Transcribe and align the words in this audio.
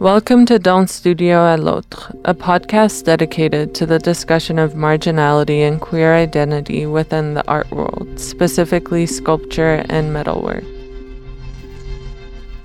Welcome 0.00 0.46
to 0.46 0.60
Dans 0.60 0.88
Studio 0.88 1.38
à 1.38 1.58
l'Autre, 1.58 2.14
a 2.24 2.32
podcast 2.32 3.04
dedicated 3.04 3.74
to 3.74 3.84
the 3.84 3.98
discussion 3.98 4.56
of 4.56 4.74
marginality 4.74 5.66
and 5.66 5.80
queer 5.80 6.14
identity 6.14 6.86
within 6.86 7.34
the 7.34 7.44
art 7.48 7.68
world, 7.72 8.08
specifically 8.20 9.06
sculpture 9.06 9.84
and 9.88 10.12
metalwork. 10.12 10.62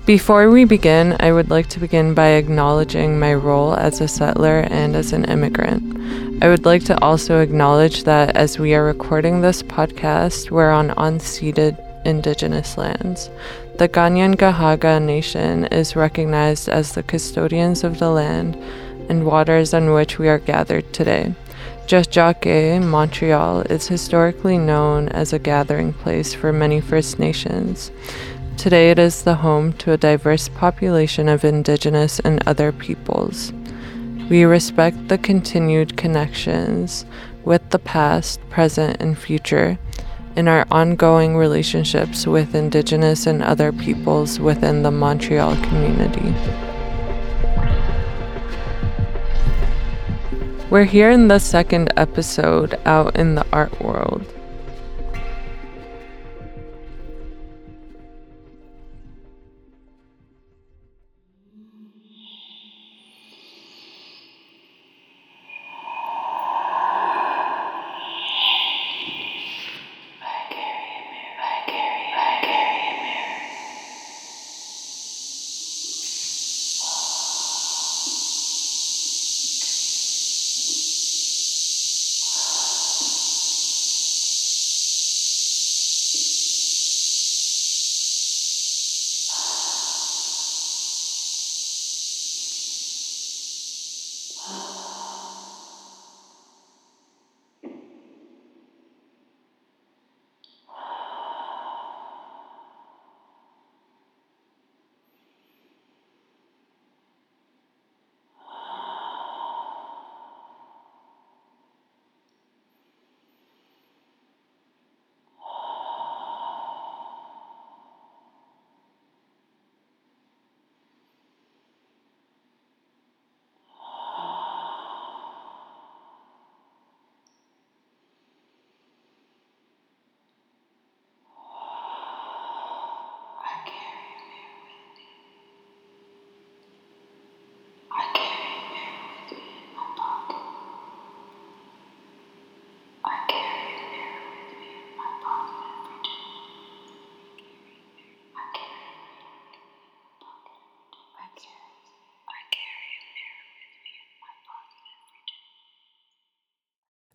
Before 0.06 0.48
we 0.48 0.64
begin, 0.64 1.16
I 1.18 1.32
would 1.32 1.50
like 1.50 1.66
to 1.70 1.80
begin 1.80 2.14
by 2.14 2.28
acknowledging 2.28 3.18
my 3.18 3.34
role 3.34 3.74
as 3.74 4.00
a 4.00 4.06
settler 4.06 4.60
and 4.70 4.94
as 4.94 5.12
an 5.12 5.24
immigrant. 5.24 5.82
I 6.40 6.48
would 6.48 6.64
like 6.64 6.84
to 6.84 7.02
also 7.02 7.40
acknowledge 7.40 8.04
that 8.04 8.36
as 8.36 8.60
we 8.60 8.74
are 8.76 8.84
recording 8.84 9.40
this 9.40 9.60
podcast, 9.60 10.52
we're 10.52 10.70
on 10.70 10.90
unceded 10.90 11.83
indigenous 12.04 12.76
lands. 12.76 13.30
The 13.78 13.88
Kanien'kehá:ka 13.88 15.00
Nation 15.00 15.64
is 15.66 15.96
recognized 15.96 16.68
as 16.68 16.92
the 16.92 17.02
custodians 17.02 17.84
of 17.84 17.98
the 17.98 18.10
land 18.10 18.56
and 19.08 19.24
waters 19.24 19.74
on 19.74 19.92
which 19.92 20.18
we 20.18 20.28
are 20.28 20.38
gathered 20.38 20.92
today. 20.92 21.34
Tiohtià:ke, 21.86 22.80
Montreal, 22.82 23.60
is 23.62 23.88
historically 23.88 24.56
known 24.56 25.08
as 25.10 25.32
a 25.32 25.38
gathering 25.38 25.92
place 25.92 26.32
for 26.32 26.52
many 26.52 26.80
First 26.80 27.18
Nations. 27.18 27.90
Today 28.56 28.90
it 28.90 28.98
is 28.98 29.22
the 29.22 29.34
home 29.34 29.72
to 29.74 29.92
a 29.92 29.98
diverse 29.98 30.48
population 30.48 31.28
of 31.28 31.44
Indigenous 31.44 32.20
and 32.20 32.42
other 32.46 32.72
peoples. 32.72 33.52
We 34.30 34.44
respect 34.44 35.08
the 35.08 35.18
continued 35.18 35.98
connections 35.98 37.04
with 37.44 37.68
the 37.68 37.78
past, 37.78 38.40
present, 38.48 38.96
and 39.00 39.18
future 39.18 39.78
in 40.36 40.48
our 40.48 40.66
ongoing 40.70 41.36
relationships 41.36 42.26
with 42.26 42.54
Indigenous 42.54 43.26
and 43.26 43.42
other 43.42 43.72
peoples 43.72 44.40
within 44.40 44.82
the 44.82 44.90
Montreal 44.90 45.56
community. 45.62 46.34
We're 50.70 50.84
here 50.84 51.10
in 51.10 51.28
the 51.28 51.38
second 51.38 51.92
episode 51.96 52.80
out 52.84 53.14
in 53.16 53.36
the 53.36 53.46
art 53.52 53.80
world. 53.80 54.33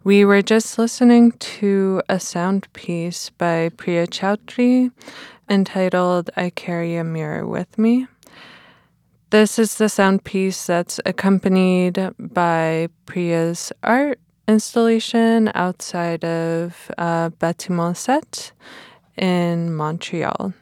We 0.09 0.25
were 0.25 0.41
just 0.41 0.79
listening 0.79 1.33
to 1.33 2.01
a 2.09 2.19
sound 2.19 2.67
piece 2.73 3.29
by 3.29 3.69
Priya 3.77 4.07
Chaudhry 4.07 4.91
entitled 5.47 6.31
I 6.35 6.49
Carry 6.49 6.95
a 6.95 7.03
Mirror 7.03 7.45
with 7.45 7.77
Me. 7.77 8.07
This 9.29 9.59
is 9.59 9.75
the 9.75 9.87
sound 9.87 10.23
piece 10.23 10.65
that's 10.65 10.99
accompanied 11.05 12.11
by 12.17 12.89
Priya's 13.05 13.71
art 13.83 14.19
installation 14.47 15.51
outside 15.53 16.25
of 16.25 16.89
uh, 16.97 17.29
Bâtiment 17.29 17.93
Sept 17.93 18.53
in 19.15 19.75
Montreal. 19.75 20.53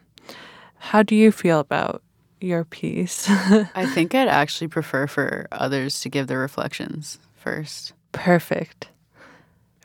How 0.77 1.03
do 1.03 1.15
you 1.15 1.31
feel 1.31 1.61
about 1.61 2.03
your 2.41 2.65
piece? 2.65 3.29
I 3.29 3.85
think 3.85 4.13
I'd 4.13 4.27
actually 4.27 4.67
prefer 4.67 5.07
for 5.07 5.47
others 5.53 6.01
to 6.01 6.09
give 6.09 6.27
their 6.27 6.39
reflections 6.39 7.17
first. 7.37 7.93
Perfect. 8.11 8.89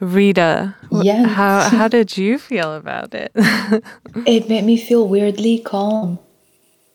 Rita, 0.03 0.75
yeah. 0.91 1.29
how 1.29 1.61
how 1.61 1.87
did 1.87 2.17
you 2.17 2.37
feel 2.37 2.75
about 2.75 3.15
it? 3.15 3.31
it 4.27 4.49
made 4.49 4.65
me 4.65 4.77
feel 4.77 5.07
weirdly 5.07 5.61
calm. 5.61 6.19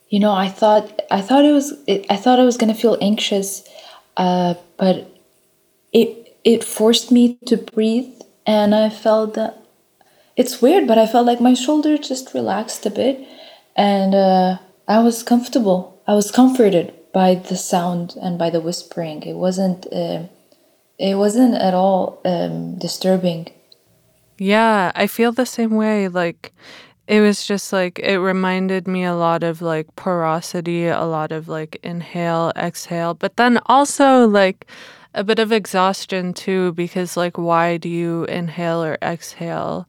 You 0.10 0.20
know, 0.20 0.34
I 0.34 0.50
thought 0.50 1.04
I 1.10 1.22
thought 1.22 1.46
it 1.46 1.54
was 1.54 1.74
it, 1.88 2.06
I 2.10 2.18
thought 2.18 2.38
I 2.38 2.44
was 2.44 2.58
gonna 2.58 2.76
feel 2.76 2.98
anxious, 3.00 3.64
uh, 4.18 4.56
but 4.76 5.10
it 5.94 6.38
it 6.44 6.66
forced 6.66 7.10
me 7.10 7.38
to 7.46 7.56
breathe, 7.56 8.12
and 8.46 8.76
I 8.76 8.90
felt 8.90 9.36
that 9.36 9.58
it's 10.36 10.62
weird, 10.62 10.86
but 10.86 10.98
I 10.98 11.08
felt 11.08 11.26
like 11.26 11.40
my 11.40 11.54
shoulder 11.54 11.98
just 11.98 12.34
relaxed 12.34 12.86
a 12.86 12.90
bit, 12.90 13.26
and 13.74 14.14
uh, 14.16 14.58
I 14.86 15.00
was 15.00 15.24
comfortable. 15.24 16.02
I 16.08 16.14
was 16.14 16.30
comforted 16.30 16.94
by 17.14 17.36
the 17.36 17.56
sound 17.56 18.18
and 18.22 18.38
by 18.38 18.50
the 18.50 18.60
whispering. 18.60 19.24
It 19.24 19.38
wasn't. 19.38 19.88
Uh, 19.94 20.24
it 20.98 21.16
wasn't 21.16 21.56
at 21.56 21.74
all 21.74 22.20
um, 22.26 22.78
disturbing. 22.78 23.50
Yeah, 24.38 24.92
I 24.96 25.08
feel 25.08 25.32
the 25.32 25.46
same 25.46 25.72
way. 25.72 26.08
Like, 26.08 26.54
it 27.08 27.22
was 27.22 27.46
just 27.46 27.72
like, 27.72 28.00
it 28.00 28.20
reminded 28.20 28.88
me 28.88 29.04
a 29.04 29.16
lot 29.16 29.44
of 29.44 29.62
like 29.62 29.96
porosity, 29.96 30.88
a 30.88 31.06
lot 31.06 31.32
of 31.32 31.48
like 31.48 31.80
inhale, 31.84 32.52
exhale, 32.56 33.14
but 33.14 33.38
then 33.38 33.60
also 33.66 34.28
like 34.28 34.68
a 35.14 35.24
bit 35.24 35.40
of 35.40 35.52
exhaustion 35.52 36.34
too, 36.34 36.74
because 36.74 37.18
like, 37.18 37.38
why 37.38 37.78
do 37.78 37.90
you 37.90 38.26
inhale 38.26 38.84
or 38.84 38.98
exhale? 39.02 39.88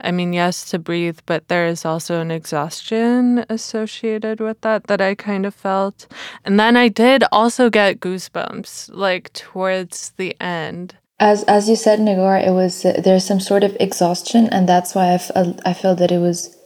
I 0.00 0.10
mean, 0.12 0.32
yes, 0.32 0.64
to 0.70 0.78
breathe, 0.78 1.18
but 1.26 1.48
there 1.48 1.66
is 1.66 1.84
also 1.84 2.20
an 2.20 2.30
exhaustion 2.30 3.44
associated 3.48 4.40
with 4.40 4.60
that 4.60 4.84
that 4.84 5.00
I 5.00 5.14
kind 5.14 5.44
of 5.44 5.54
felt. 5.54 6.06
And 6.44 6.58
then 6.58 6.76
I 6.76 6.88
did 6.88 7.24
also 7.32 7.70
get 7.70 8.00
goosebumps, 8.00 8.90
like 8.92 9.32
towards 9.32 10.10
the 10.16 10.36
end. 10.40 10.96
As 11.20 11.42
as 11.44 11.68
you 11.68 11.74
said, 11.76 12.00
Nagar, 12.00 12.38
it 12.38 12.52
was 12.52 12.84
uh, 12.84 13.00
there's 13.02 13.24
some 13.24 13.40
sort 13.40 13.64
of 13.64 13.76
exhaustion, 13.80 14.48
and 14.50 14.68
that's 14.68 14.94
why 14.94 15.06
I, 15.06 15.14
f- 15.14 15.30
I 15.64 15.72
felt 15.74 15.98
that 15.98 16.12
it 16.12 16.20
was 16.20 16.56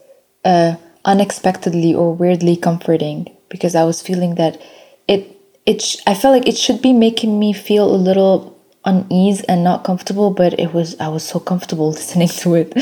uh, 0.44 0.74
unexpectedly 1.04 1.94
or 1.94 2.14
weirdly 2.14 2.56
comforting 2.56 3.34
because 3.48 3.74
I 3.74 3.84
was 3.84 4.02
feeling 4.02 4.34
that 4.34 4.60
it 5.08 5.36
it 5.64 5.80
sh- 5.80 5.96
I 6.06 6.14
felt 6.14 6.34
like 6.34 6.48
it 6.48 6.58
should 6.58 6.82
be 6.82 6.92
making 6.92 7.38
me 7.38 7.52
feel 7.54 7.94
a 7.94 7.96
little 7.96 8.58
unease 8.84 9.40
and 9.42 9.64
not 9.64 9.84
comfortable, 9.84 10.30
but 10.30 10.58
it 10.58 10.74
was 10.74 10.98
I 11.00 11.08
was 11.08 11.22
so 11.22 11.40
comfortable 11.40 11.90
listening 11.98 12.28
to 12.28 12.54
it. 12.54 12.76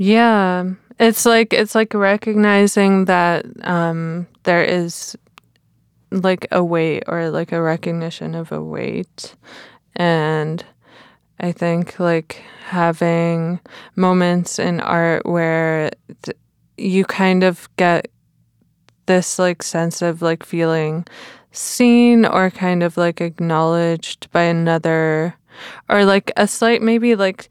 Yeah, 0.00 0.64
it's 0.98 1.26
like 1.26 1.52
it's 1.52 1.74
like 1.74 1.92
recognizing 1.92 3.04
that 3.04 3.44
um, 3.68 4.26
there 4.44 4.64
is 4.64 5.14
like 6.10 6.48
a 6.50 6.64
weight 6.64 7.04
or 7.06 7.28
like 7.28 7.52
a 7.52 7.60
recognition 7.60 8.34
of 8.34 8.50
a 8.50 8.64
weight, 8.64 9.34
and 9.94 10.64
I 11.38 11.52
think 11.52 12.00
like 12.00 12.42
having 12.64 13.60
moments 13.94 14.58
in 14.58 14.80
art 14.80 15.26
where 15.26 15.90
th- 16.22 16.38
you 16.78 17.04
kind 17.04 17.44
of 17.44 17.68
get 17.76 18.10
this 19.04 19.38
like 19.38 19.62
sense 19.62 20.00
of 20.00 20.22
like 20.22 20.46
feeling 20.46 21.04
seen 21.52 22.24
or 22.24 22.50
kind 22.50 22.82
of 22.82 22.96
like 22.96 23.20
acknowledged 23.20 24.30
by 24.32 24.44
another 24.44 25.34
or 25.90 26.06
like 26.06 26.32
a 26.38 26.46
slight 26.46 26.80
maybe 26.80 27.14
like 27.16 27.50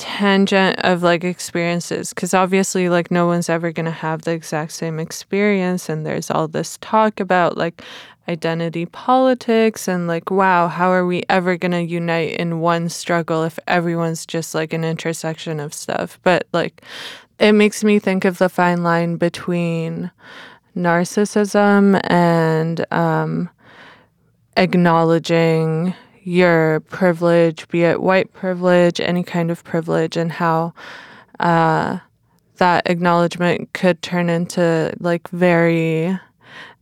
tangent 0.00 0.78
of 0.80 1.02
like 1.02 1.24
experiences 1.24 2.14
because 2.14 2.32
obviously 2.32 2.88
like 2.88 3.10
no 3.10 3.26
one's 3.26 3.50
ever 3.50 3.70
going 3.70 3.84
to 3.84 3.92
have 3.92 4.22
the 4.22 4.30
exact 4.30 4.72
same 4.72 4.98
experience 4.98 5.90
and 5.90 6.06
there's 6.06 6.30
all 6.30 6.48
this 6.48 6.78
talk 6.80 7.20
about 7.20 7.58
like 7.58 7.82
identity 8.26 8.86
politics 8.86 9.86
and 9.86 10.08
like 10.08 10.30
wow 10.30 10.68
how 10.68 10.88
are 10.88 11.04
we 11.04 11.22
ever 11.28 11.54
going 11.58 11.72
to 11.72 11.82
unite 11.82 12.32
in 12.36 12.60
one 12.60 12.88
struggle 12.88 13.44
if 13.44 13.58
everyone's 13.66 14.24
just 14.24 14.54
like 14.54 14.72
an 14.72 14.84
intersection 14.84 15.60
of 15.60 15.74
stuff? 15.74 16.18
But 16.22 16.46
like 16.54 16.80
it 17.38 17.52
makes 17.52 17.84
me 17.84 17.98
think 17.98 18.24
of 18.24 18.38
the 18.38 18.48
fine 18.48 18.82
line 18.82 19.16
between 19.16 20.10
narcissism 20.74 22.00
and 22.04 22.90
um, 22.90 23.50
acknowledging 24.56 25.94
your 26.30 26.78
privilege, 26.80 27.66
be 27.68 27.82
it 27.82 28.00
white 28.00 28.32
privilege, 28.32 29.00
any 29.00 29.24
kind 29.24 29.50
of 29.50 29.64
privilege, 29.64 30.16
and 30.16 30.30
how 30.30 30.72
uh, 31.40 31.98
that 32.58 32.88
acknowledgement 32.88 33.72
could 33.72 34.00
turn 34.00 34.30
into 34.30 34.94
like 35.00 35.28
very 35.30 36.16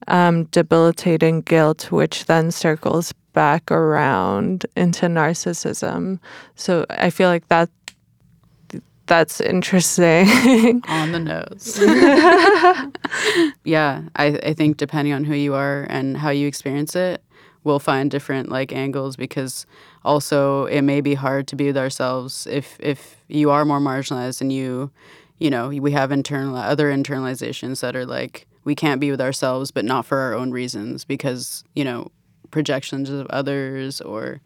um, 0.06 0.44
debilitating 0.44 1.40
guilt, 1.40 1.90
which 1.90 2.26
then 2.26 2.50
circles 2.50 3.14
back 3.32 3.70
around 3.70 4.66
into 4.76 5.06
narcissism. 5.06 6.18
So 6.54 6.84
I 6.90 7.08
feel 7.08 7.30
like 7.30 7.48
that 7.48 7.70
that's 9.06 9.40
interesting. 9.40 10.28
On 10.88 11.12
the 11.12 11.20
nose. 11.20 11.78
yeah, 13.64 14.02
I, 14.16 14.26
I 14.26 14.52
think 14.52 14.76
depending 14.76 15.14
on 15.14 15.24
who 15.24 15.34
you 15.34 15.54
are 15.54 15.86
and 15.88 16.18
how 16.18 16.28
you 16.28 16.46
experience 16.46 16.94
it, 16.94 17.22
we'll 17.68 17.78
find 17.78 18.10
different 18.10 18.48
like 18.48 18.72
angles 18.72 19.14
because 19.14 19.66
also 20.04 20.64
it 20.64 20.82
may 20.82 21.00
be 21.00 21.14
hard 21.14 21.46
to 21.46 21.54
be 21.54 21.66
with 21.66 21.76
ourselves 21.76 22.48
if 22.50 22.76
if 22.80 23.18
you 23.28 23.50
are 23.50 23.64
more 23.64 23.78
marginalized 23.78 24.40
and 24.40 24.52
you 24.52 24.90
you 25.38 25.50
know 25.50 25.68
we 25.68 25.92
have 25.92 26.10
internal 26.10 26.56
other 26.56 26.90
internalizations 26.90 27.80
that 27.80 27.94
are 27.94 28.06
like 28.06 28.46
we 28.64 28.74
can't 28.74 29.00
be 29.00 29.10
with 29.10 29.20
ourselves 29.20 29.70
but 29.70 29.84
not 29.84 30.06
for 30.06 30.18
our 30.18 30.34
own 30.34 30.50
reasons 30.50 31.04
because 31.04 31.62
you 31.74 31.84
know 31.84 32.10
projections 32.50 33.10
of 33.10 33.26
others 33.28 34.00
or 34.00 34.40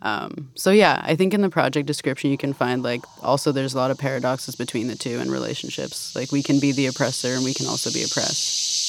um, 0.00 0.52
so 0.54 0.70
yeah, 0.70 1.02
I 1.04 1.16
think 1.16 1.34
in 1.34 1.40
the 1.40 1.50
project 1.50 1.86
description 1.86 2.30
you 2.30 2.38
can 2.38 2.52
find 2.52 2.84
like 2.84 3.02
also 3.20 3.50
there's 3.50 3.74
a 3.74 3.76
lot 3.76 3.90
of 3.90 3.98
paradoxes 3.98 4.54
between 4.54 4.86
the 4.86 4.94
two 4.94 5.18
in 5.18 5.28
relationships. 5.28 6.14
Like 6.14 6.30
we 6.30 6.40
can 6.40 6.60
be 6.60 6.70
the 6.70 6.86
oppressor 6.86 7.34
and 7.34 7.42
we 7.42 7.52
can 7.52 7.66
also 7.66 7.90
be 7.90 8.04
oppressed. 8.04 8.87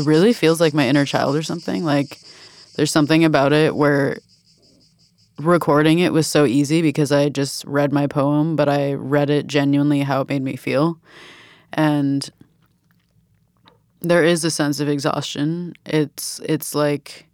It 0.00 0.06
really 0.06 0.32
feels 0.32 0.60
like 0.60 0.74
my 0.74 0.88
inner 0.88 1.04
child 1.04 1.36
or 1.36 1.42
something. 1.42 1.84
Like 1.84 2.18
there's 2.76 2.90
something 2.90 3.24
about 3.24 3.52
it 3.52 3.74
where 3.74 4.18
recording 5.38 5.98
it 6.00 6.12
was 6.12 6.26
so 6.26 6.44
easy 6.44 6.82
because 6.82 7.12
I 7.12 7.28
just 7.28 7.64
read 7.64 7.92
my 7.92 8.06
poem, 8.06 8.56
but 8.56 8.68
I 8.68 8.94
read 8.94 9.30
it 9.30 9.46
genuinely 9.46 10.00
how 10.00 10.20
it 10.20 10.28
made 10.28 10.42
me 10.42 10.56
feel. 10.56 10.98
And 11.72 12.28
there 14.00 14.24
is 14.24 14.44
a 14.44 14.50
sense 14.50 14.80
of 14.80 14.88
exhaustion. 14.88 15.74
It's 15.86 16.40
it's 16.44 16.74
like 16.74 17.26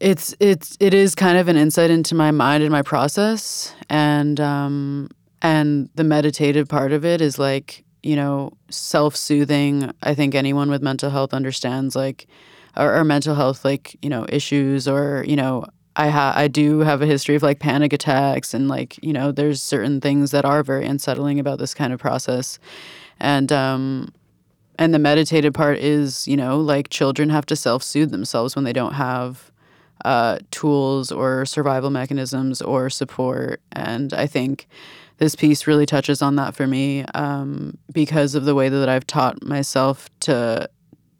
it's 0.00 0.34
it's 0.40 0.76
it 0.80 0.92
is 0.92 1.14
kind 1.14 1.38
of 1.38 1.48
an 1.48 1.56
insight 1.56 1.90
into 1.90 2.14
my 2.14 2.30
mind 2.30 2.62
and 2.62 2.72
my 2.72 2.82
process 2.82 3.72
and 3.88 4.40
um 4.40 5.08
and 5.40 5.88
the 5.94 6.04
meditative 6.04 6.68
part 6.68 6.92
of 6.92 7.04
it 7.04 7.20
is 7.20 7.38
like 7.38 7.83
you 8.04 8.16
know, 8.16 8.52
self 8.68 9.16
soothing. 9.16 9.90
I 10.02 10.14
think 10.14 10.34
anyone 10.34 10.70
with 10.70 10.82
mental 10.82 11.10
health 11.10 11.32
understands 11.32 11.96
like, 11.96 12.26
or, 12.76 12.94
or, 12.94 13.04
mental 13.04 13.34
health 13.34 13.64
like 13.64 13.96
you 14.02 14.10
know 14.10 14.26
issues, 14.28 14.86
or 14.86 15.24
you 15.26 15.36
know, 15.36 15.66
I 15.96 16.08
ha- 16.08 16.34
I 16.36 16.48
do 16.48 16.80
have 16.80 17.00
a 17.02 17.06
history 17.06 17.34
of 17.34 17.42
like 17.42 17.60
panic 17.60 17.92
attacks, 17.92 18.52
and 18.52 18.68
like 18.68 19.02
you 19.02 19.12
know, 19.12 19.32
there's 19.32 19.62
certain 19.62 20.00
things 20.00 20.32
that 20.32 20.44
are 20.44 20.62
very 20.62 20.84
unsettling 20.84 21.40
about 21.40 21.58
this 21.58 21.72
kind 21.72 21.92
of 21.92 22.00
process, 22.00 22.58
and 23.18 23.50
um, 23.50 24.12
and 24.78 24.92
the 24.92 24.98
meditative 24.98 25.54
part 25.54 25.78
is 25.78 26.28
you 26.28 26.36
know 26.36 26.58
like 26.60 26.90
children 26.90 27.30
have 27.30 27.46
to 27.46 27.56
self 27.56 27.82
soothe 27.82 28.10
themselves 28.10 28.54
when 28.54 28.64
they 28.64 28.72
don't 28.72 28.94
have 28.94 29.50
uh, 30.04 30.38
tools 30.50 31.10
or 31.10 31.46
survival 31.46 31.90
mechanisms 31.90 32.60
or 32.60 32.90
support, 32.90 33.62
and 33.72 34.12
I 34.12 34.26
think 34.26 34.66
this 35.18 35.34
piece 35.34 35.66
really 35.66 35.86
touches 35.86 36.22
on 36.22 36.36
that 36.36 36.54
for 36.54 36.66
me 36.66 37.04
um, 37.14 37.78
because 37.92 38.34
of 38.34 38.44
the 38.44 38.54
way 38.54 38.68
that 38.68 38.88
I've 38.88 39.06
taught 39.06 39.42
myself 39.42 40.08
to 40.20 40.68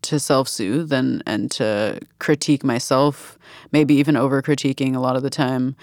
to 0.03 0.21
self 0.21 0.49
soothe 0.49 0.93
and 0.93 1.23
and 1.27 1.51
to 1.53 2.01
critique 2.19 2.65
myself, 2.65 3.39
maybe 3.73 3.95
even 3.95 4.17
over 4.17 4.43
critiquing 4.43 4.95
a 4.95 5.01
lot 5.01 5.17
of 5.17 5.23
the 5.23 5.31
time, 5.31 5.77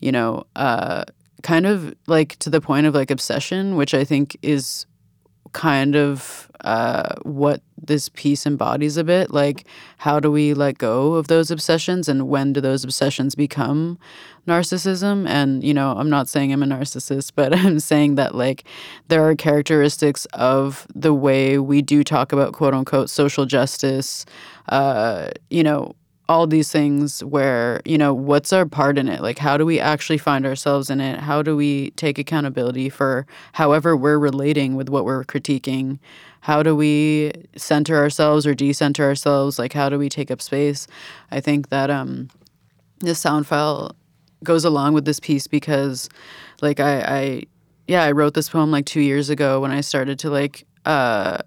you 0.00 0.12
know, 0.12 0.44
uh, 0.56 1.04
kind 1.42 1.66
of 1.66 1.94
like 2.06 2.36
to 2.36 2.50
the 2.50 2.60
point 2.60 2.86
of 2.86 2.94
like 2.94 3.10
obsession, 3.10 3.76
which 3.76 3.94
I 3.94 4.04
think 4.04 4.36
is 4.42 4.86
kind 5.52 5.96
of 5.96 6.50
uh, 6.64 7.14
what 7.22 7.62
this 7.82 8.08
piece 8.10 8.46
embodies 8.46 8.96
a 8.96 9.04
bit. 9.04 9.30
Like, 9.30 9.66
how 9.98 10.20
do 10.20 10.30
we 10.30 10.54
let 10.54 10.78
go 10.78 11.14
of 11.14 11.28
those 11.28 11.50
obsessions, 11.50 12.08
and 12.08 12.28
when 12.28 12.52
do 12.52 12.60
those 12.60 12.84
obsessions 12.84 13.34
become 13.34 13.98
narcissism? 14.46 15.28
And 15.28 15.64
you 15.64 15.74
know, 15.74 15.92
I'm 15.96 16.10
not 16.10 16.28
saying 16.28 16.52
I'm 16.52 16.62
a 16.62 16.66
narcissist, 16.66 17.32
but 17.36 17.52
I'm 17.56 17.80
saying 17.80 18.14
that 18.14 18.34
like 18.34 18.64
there 19.08 19.28
are 19.28 19.34
characteristics 19.34 20.26
of 20.34 20.86
the 20.94 21.12
way 21.14 21.58
we 21.58 21.82
do 21.82 22.04
talk 22.04 22.32
about 22.32 22.52
quote 22.52 22.74
unquote 22.74 23.10
social 23.10 23.46
justice. 23.46 24.24
Uh, 24.68 25.30
you 25.50 25.62
know, 25.62 25.95
all 26.28 26.46
these 26.46 26.72
things 26.72 27.22
where 27.22 27.80
you 27.84 27.96
know 27.96 28.12
what's 28.12 28.52
our 28.52 28.66
part 28.66 28.98
in 28.98 29.08
it? 29.08 29.20
Like 29.20 29.38
how 29.38 29.56
do 29.56 29.64
we 29.64 29.78
actually 29.78 30.18
find 30.18 30.44
ourselves 30.44 30.90
in 30.90 31.00
it? 31.00 31.20
How 31.20 31.42
do 31.42 31.56
we 31.56 31.90
take 31.92 32.18
accountability 32.18 32.88
for 32.88 33.26
however 33.52 33.96
we're 33.96 34.18
relating 34.18 34.74
with 34.74 34.88
what 34.88 35.04
we're 35.04 35.24
critiquing? 35.24 35.98
How 36.40 36.62
do 36.62 36.74
we 36.74 37.32
center 37.56 37.96
ourselves 37.96 38.46
or 38.46 38.54
decenter 38.54 39.04
ourselves? 39.04 39.58
Like 39.58 39.72
how 39.72 39.88
do 39.88 39.98
we 39.98 40.08
take 40.08 40.30
up 40.30 40.42
space? 40.42 40.86
I 41.30 41.40
think 41.40 41.68
that 41.68 41.90
um 41.90 42.28
this 43.00 43.18
sound 43.18 43.46
file 43.46 43.94
goes 44.42 44.64
along 44.64 44.94
with 44.94 45.04
this 45.04 45.20
piece 45.20 45.46
because 45.46 46.08
like 46.62 46.78
i 46.80 47.00
i 47.00 47.42
yeah 47.86 48.04
i 48.04 48.12
wrote 48.12 48.34
this 48.34 48.48
poem 48.48 48.70
like 48.70 48.86
two 48.86 49.00
years 49.00 49.30
ago 49.30 49.60
when 49.60 49.70
i 49.70 49.80
started 49.80 50.18
to 50.18 50.30
like 50.30 50.66
uh 50.84 51.38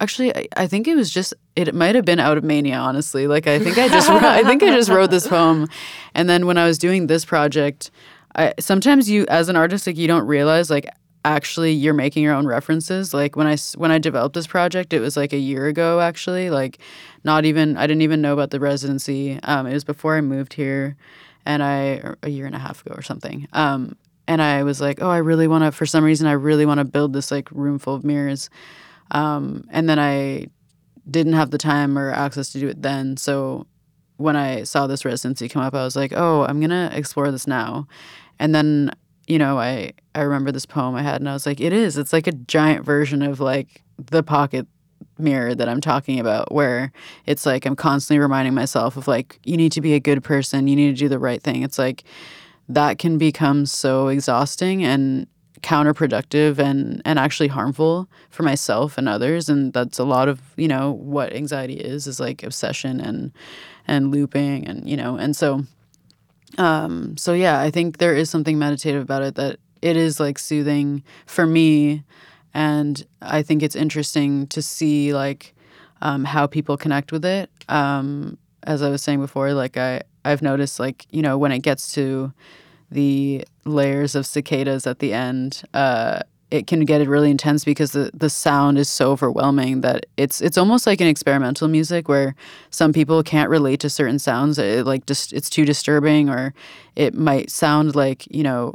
Actually, 0.00 0.34
I, 0.36 0.46
I 0.56 0.66
think 0.66 0.88
it 0.88 0.96
was 0.96 1.10
just 1.10 1.34
it 1.56 1.74
might 1.74 1.94
have 1.94 2.04
been 2.04 2.20
out 2.20 2.36
of 2.36 2.44
mania. 2.44 2.76
Honestly, 2.76 3.26
like 3.26 3.46
I 3.46 3.58
think 3.58 3.78
I 3.78 3.88
just 3.88 4.08
I 4.10 4.42
think 4.42 4.62
I 4.62 4.70
just 4.70 4.90
wrote 4.90 5.10
this 5.10 5.26
poem, 5.28 5.68
and 6.14 6.28
then 6.28 6.46
when 6.46 6.58
I 6.58 6.66
was 6.66 6.78
doing 6.78 7.06
this 7.06 7.24
project, 7.24 7.90
I 8.34 8.54
sometimes 8.58 9.08
you 9.08 9.24
as 9.28 9.48
an 9.48 9.56
artist 9.56 9.86
like 9.86 9.96
you 9.96 10.08
don't 10.08 10.26
realize 10.26 10.70
like 10.70 10.88
actually 11.24 11.72
you're 11.72 11.94
making 11.94 12.22
your 12.22 12.34
own 12.34 12.46
references. 12.46 13.14
Like 13.14 13.36
when 13.36 13.46
i 13.46 13.56
when 13.76 13.90
i 13.90 13.98
developed 13.98 14.34
this 14.34 14.46
project 14.46 14.92
it 14.92 15.00
was 15.00 15.16
like 15.16 15.32
a 15.32 15.38
year 15.38 15.66
ago 15.66 16.00
actually. 16.00 16.50
Like 16.50 16.78
not 17.22 17.44
even 17.44 17.76
i 17.76 17.86
didn't 17.86 18.02
even 18.02 18.20
know 18.20 18.32
about 18.32 18.50
the 18.50 18.60
residency. 18.60 19.38
Um, 19.42 19.66
it 19.66 19.72
was 19.72 19.84
before 19.84 20.16
i 20.16 20.20
moved 20.20 20.52
here 20.54 20.96
and 21.46 21.62
i 21.62 22.14
a 22.22 22.28
year 22.28 22.46
and 22.46 22.54
a 22.54 22.58
half 22.58 22.84
ago 22.84 22.94
or 22.96 23.02
something. 23.02 23.48
Um, 23.52 23.96
and 24.26 24.40
i 24.40 24.62
was 24.62 24.80
like 24.80 25.02
oh 25.02 25.10
i 25.10 25.18
really 25.18 25.46
want 25.46 25.64
to 25.64 25.70
for 25.70 25.84
some 25.84 26.02
reason 26.02 26.26
i 26.26 26.32
really 26.32 26.64
want 26.64 26.78
to 26.78 26.84
build 26.84 27.12
this 27.12 27.30
like 27.30 27.50
room 27.50 27.78
full 27.78 27.94
of 27.94 28.04
mirrors 28.04 28.48
um, 29.10 29.64
and 29.70 29.88
then 29.88 29.98
I 29.98 30.46
didn't 31.10 31.34
have 31.34 31.50
the 31.50 31.58
time 31.58 31.98
or 31.98 32.10
access 32.10 32.50
to 32.52 32.60
do 32.60 32.68
it 32.68 32.82
then. 32.82 33.16
So 33.16 33.66
when 34.16 34.36
I 34.36 34.62
saw 34.62 34.86
this 34.86 35.04
residency 35.04 35.48
come 35.48 35.62
up, 35.62 35.74
I 35.74 35.84
was 35.84 35.96
like, 35.96 36.12
oh, 36.14 36.44
I'm 36.44 36.60
going 36.60 36.70
to 36.70 36.90
explore 36.96 37.30
this 37.30 37.46
now. 37.46 37.86
And 38.38 38.54
then, 38.54 38.90
you 39.26 39.38
know, 39.38 39.58
I, 39.58 39.92
I 40.14 40.22
remember 40.22 40.52
this 40.52 40.66
poem 40.66 40.94
I 40.94 41.02
had 41.02 41.20
and 41.20 41.28
I 41.28 41.32
was 41.32 41.46
like, 41.46 41.60
it 41.60 41.72
is. 41.72 41.98
It's 41.98 42.12
like 42.12 42.26
a 42.26 42.32
giant 42.32 42.84
version 42.84 43.22
of 43.22 43.40
like 43.40 43.82
the 43.98 44.22
pocket 44.22 44.66
mirror 45.18 45.54
that 45.54 45.68
I'm 45.68 45.80
talking 45.80 46.18
about, 46.18 46.52
where 46.52 46.92
it's 47.26 47.44
like 47.44 47.66
I'm 47.66 47.76
constantly 47.76 48.20
reminding 48.20 48.54
myself 48.54 48.96
of 48.96 49.06
like, 49.06 49.38
you 49.44 49.56
need 49.56 49.72
to 49.72 49.80
be 49.80 49.94
a 49.94 50.00
good 50.00 50.24
person, 50.24 50.68
you 50.68 50.76
need 50.76 50.96
to 50.96 50.98
do 50.98 51.08
the 51.08 51.18
right 51.18 51.42
thing. 51.42 51.62
It's 51.62 51.78
like 51.78 52.04
that 52.68 52.98
can 52.98 53.18
become 53.18 53.66
so 53.66 54.08
exhausting 54.08 54.84
and 54.84 55.26
counterproductive 55.64 56.58
and 56.58 57.00
and 57.06 57.18
actually 57.18 57.48
harmful 57.48 58.06
for 58.28 58.42
myself 58.42 58.98
and 58.98 59.08
others. 59.08 59.48
And 59.48 59.72
that's 59.72 59.98
a 59.98 60.04
lot 60.04 60.28
of 60.28 60.40
you 60.56 60.68
know 60.68 60.92
what 60.92 61.32
anxiety 61.32 61.74
is 61.74 62.06
is 62.06 62.20
like 62.20 62.42
obsession 62.42 63.00
and 63.00 63.32
and 63.88 64.10
looping 64.10 64.66
and 64.66 64.88
you 64.88 64.96
know 64.96 65.16
and 65.16 65.34
so 65.34 65.64
um 66.58 67.16
so 67.16 67.32
yeah 67.32 67.60
i 67.60 67.70
think 67.70 67.98
there 67.98 68.14
is 68.14 68.30
something 68.30 68.58
meditative 68.58 69.02
about 69.02 69.22
it 69.22 69.34
that 69.34 69.58
it 69.82 69.96
is 69.96 70.20
like 70.20 70.38
soothing 70.38 71.02
for 71.26 71.46
me. 71.46 72.04
And 72.52 73.04
i 73.22 73.42
think 73.42 73.62
it's 73.62 73.76
interesting 73.76 74.46
to 74.48 74.60
see 74.60 75.14
like 75.14 75.54
um, 76.02 76.24
how 76.24 76.46
people 76.46 76.76
connect 76.76 77.10
with 77.10 77.24
it. 77.24 77.48
Um 77.68 78.36
as 78.66 78.82
i 78.82 78.88
was 78.88 79.02
saying 79.02 79.20
before 79.20 79.52
like 79.52 79.76
i 79.76 80.00
i've 80.24 80.40
noticed 80.40 80.80
like 80.80 81.06
you 81.10 81.20
know 81.20 81.36
when 81.36 81.52
it 81.52 81.60
gets 81.60 81.92
to 81.92 82.32
the 82.94 83.44
layers 83.64 84.14
of 84.14 84.24
cicadas 84.24 84.86
at 84.86 85.00
the 85.00 85.12
end, 85.12 85.62
uh, 85.74 86.20
it 86.50 86.68
can 86.68 86.84
get 86.84 87.06
really 87.08 87.30
intense 87.30 87.64
because 87.64 87.92
the, 87.92 88.10
the 88.14 88.30
sound 88.30 88.78
is 88.78 88.88
so 88.88 89.10
overwhelming 89.10 89.80
that 89.80 90.06
it's 90.16 90.40
it's 90.40 90.56
almost 90.56 90.86
like 90.86 91.00
an 91.00 91.08
experimental 91.08 91.66
music 91.66 92.08
where 92.08 92.36
some 92.70 92.92
people 92.92 93.22
can't 93.24 93.50
relate 93.50 93.80
to 93.80 93.90
certain 93.90 94.20
sounds. 94.20 94.58
It, 94.58 94.86
like 94.86 95.06
just 95.06 95.32
it's 95.32 95.50
too 95.50 95.64
disturbing, 95.64 96.30
or 96.30 96.54
it 96.94 97.14
might 97.14 97.50
sound 97.50 97.96
like 97.96 98.26
you 98.30 98.44
know 98.44 98.74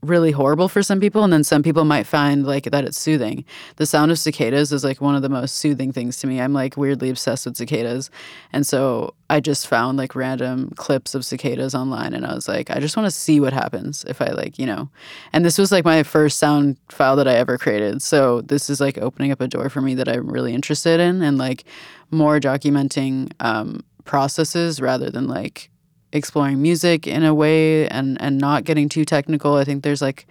really 0.00 0.30
horrible 0.30 0.68
for 0.68 0.82
some 0.82 1.00
people 1.00 1.24
and 1.24 1.32
then 1.32 1.42
some 1.42 1.62
people 1.62 1.84
might 1.84 2.06
find 2.06 2.46
like 2.46 2.64
that 2.64 2.84
it's 2.84 2.98
soothing. 2.98 3.44
The 3.76 3.86
sound 3.86 4.10
of 4.10 4.18
cicadas 4.18 4.72
is 4.72 4.84
like 4.84 5.00
one 5.00 5.14
of 5.14 5.22
the 5.22 5.28
most 5.28 5.56
soothing 5.56 5.92
things 5.92 6.18
to 6.18 6.26
me. 6.26 6.40
I'm 6.40 6.52
like 6.52 6.76
weirdly 6.76 7.10
obsessed 7.10 7.46
with 7.46 7.56
cicadas 7.56 8.10
and 8.52 8.66
so 8.66 9.14
i 9.30 9.40
just 9.40 9.66
found 9.66 9.98
like 9.98 10.14
random 10.14 10.70
clips 10.76 11.14
of 11.14 11.24
cicadas 11.24 11.74
online 11.74 12.14
and 12.14 12.24
i 12.24 12.34
was 12.34 12.48
like 12.48 12.70
i 12.70 12.78
just 12.80 12.96
want 12.96 13.06
to 13.06 13.10
see 13.10 13.40
what 13.40 13.52
happens 13.52 14.04
if 14.08 14.22
i 14.22 14.28
like 14.28 14.58
you 14.58 14.66
know. 14.66 14.88
And 15.32 15.44
this 15.44 15.58
was 15.58 15.72
like 15.72 15.84
my 15.84 16.02
first 16.02 16.38
sound 16.38 16.76
file 16.88 17.16
that 17.16 17.28
i 17.28 17.34
ever 17.34 17.58
created 17.58 18.02
so 18.02 18.40
this 18.42 18.70
is 18.70 18.80
like 18.80 18.98
opening 18.98 19.32
up 19.32 19.40
a 19.40 19.48
door 19.48 19.68
for 19.68 19.80
me 19.80 19.94
that 19.94 20.08
i'm 20.08 20.28
really 20.28 20.54
interested 20.54 21.00
in 21.00 21.22
and 21.22 21.38
like 21.38 21.64
more 22.10 22.40
documenting 22.40 23.32
um, 23.40 23.84
processes 24.04 24.80
rather 24.80 25.10
than 25.10 25.26
like 25.26 25.70
exploring 26.12 26.62
music 26.62 27.06
in 27.06 27.24
a 27.24 27.34
way 27.34 27.88
and 27.88 28.20
and 28.20 28.38
not 28.38 28.64
getting 28.64 28.88
too 28.88 29.04
technical. 29.04 29.54
I 29.54 29.64
think 29.64 29.82
there's 29.82 30.02
like 30.02 30.26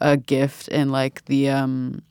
a 0.00 0.16
gift 0.16 0.68
in 0.68 0.90
like 0.90 1.24
the 1.26 1.48
um 1.50 2.02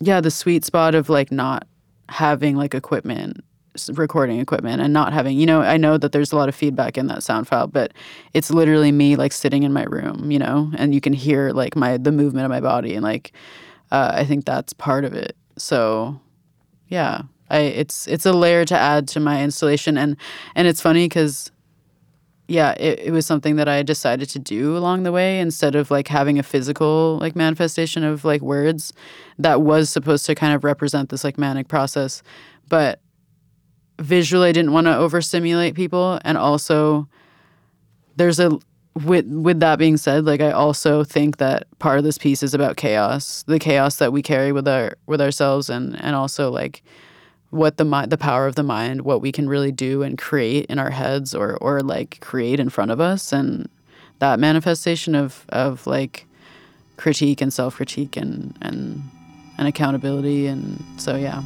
yeah, 0.00 0.20
the 0.20 0.30
sweet 0.30 0.64
spot 0.64 0.94
of 0.94 1.08
like 1.08 1.32
not 1.32 1.66
having 2.08 2.56
like 2.56 2.74
equipment 2.74 3.44
recording 3.92 4.40
equipment 4.40 4.82
and 4.82 4.92
not 4.92 5.12
having 5.12 5.38
you 5.38 5.46
know 5.46 5.60
i 5.60 5.76
know 5.76 5.96
that 5.96 6.10
there's 6.10 6.32
a 6.32 6.36
lot 6.36 6.48
of 6.48 6.54
feedback 6.54 6.98
in 6.98 7.06
that 7.06 7.22
sound 7.22 7.46
file 7.46 7.68
but 7.68 7.92
it's 8.34 8.50
literally 8.50 8.90
me 8.90 9.14
like 9.14 9.30
sitting 9.30 9.62
in 9.62 9.72
my 9.72 9.84
room 9.84 10.32
you 10.32 10.38
know 10.38 10.68
and 10.76 10.94
you 10.94 11.00
can 11.00 11.12
hear 11.12 11.50
like 11.52 11.76
my 11.76 11.96
the 11.96 12.10
movement 12.10 12.44
of 12.44 12.50
my 12.50 12.60
body 12.60 12.94
and 12.94 13.04
like 13.04 13.30
uh, 13.92 14.10
i 14.14 14.24
think 14.24 14.44
that's 14.44 14.72
part 14.72 15.04
of 15.04 15.12
it 15.12 15.36
so 15.56 16.18
yeah 16.88 17.22
i 17.50 17.58
it's 17.58 18.08
it's 18.08 18.26
a 18.26 18.32
layer 18.32 18.64
to 18.64 18.76
add 18.76 19.06
to 19.06 19.20
my 19.20 19.44
installation 19.44 19.96
and 19.96 20.16
and 20.56 20.66
it's 20.66 20.80
funny 20.80 21.04
because 21.04 21.52
yeah, 22.48 22.72
it, 22.78 22.98
it 23.00 23.10
was 23.12 23.26
something 23.26 23.56
that 23.56 23.68
I 23.68 23.82
decided 23.82 24.30
to 24.30 24.38
do 24.38 24.76
along 24.76 25.02
the 25.02 25.12
way 25.12 25.38
instead 25.38 25.74
of 25.74 25.90
like 25.90 26.08
having 26.08 26.38
a 26.38 26.42
physical 26.42 27.18
like 27.20 27.36
manifestation 27.36 28.02
of 28.02 28.24
like 28.24 28.40
words 28.40 28.92
that 29.38 29.60
was 29.60 29.90
supposed 29.90 30.24
to 30.26 30.34
kind 30.34 30.54
of 30.54 30.64
represent 30.64 31.10
this 31.10 31.24
like 31.24 31.36
manic 31.36 31.68
process. 31.68 32.22
But 32.68 33.00
visually 34.00 34.48
I 34.48 34.52
didn't 34.52 34.72
want 34.72 34.86
to 34.86 34.96
overstimulate 34.96 35.74
people 35.74 36.18
and 36.24 36.38
also 36.38 37.06
there's 38.16 38.40
a 38.40 38.58
with 39.04 39.26
with 39.26 39.60
that 39.60 39.78
being 39.78 39.96
said, 39.96 40.24
like 40.24 40.40
I 40.40 40.50
also 40.50 41.04
think 41.04 41.36
that 41.36 41.66
part 41.78 41.98
of 41.98 42.04
this 42.04 42.18
piece 42.18 42.42
is 42.42 42.54
about 42.54 42.76
chaos, 42.76 43.44
the 43.46 43.58
chaos 43.58 43.96
that 43.96 44.12
we 44.12 44.22
carry 44.22 44.52
with 44.52 44.66
our 44.66 44.96
with 45.06 45.20
ourselves 45.20 45.68
and 45.68 46.02
and 46.02 46.16
also 46.16 46.50
like 46.50 46.82
what 47.50 47.76
the 47.78 47.84
mind 47.84 48.10
the 48.10 48.18
power 48.18 48.46
of 48.46 48.54
the 48.54 48.62
mind 48.62 49.02
what 49.02 49.20
we 49.20 49.32
can 49.32 49.48
really 49.48 49.72
do 49.72 50.02
and 50.02 50.18
create 50.18 50.66
in 50.66 50.78
our 50.78 50.90
heads 50.90 51.34
or 51.34 51.56
or 51.58 51.80
like 51.80 52.20
create 52.20 52.60
in 52.60 52.68
front 52.68 52.90
of 52.90 53.00
us 53.00 53.32
and 53.32 53.68
that 54.18 54.38
manifestation 54.38 55.14
of 55.14 55.46
of 55.48 55.86
like 55.86 56.26
critique 56.96 57.40
and 57.40 57.52
self-critique 57.52 58.16
and 58.16 58.56
and 58.60 59.02
and 59.56 59.66
accountability 59.66 60.46
and 60.46 60.82
so 60.98 61.16
yeah 61.16 61.42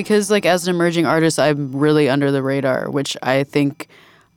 because 0.00 0.30
like 0.30 0.46
as 0.46 0.66
an 0.66 0.74
emerging 0.74 1.04
artist 1.04 1.38
i'm 1.38 1.74
really 1.74 2.08
under 2.08 2.30
the 2.30 2.42
radar 2.42 2.90
which 2.90 3.16
i 3.22 3.44
think 3.44 3.88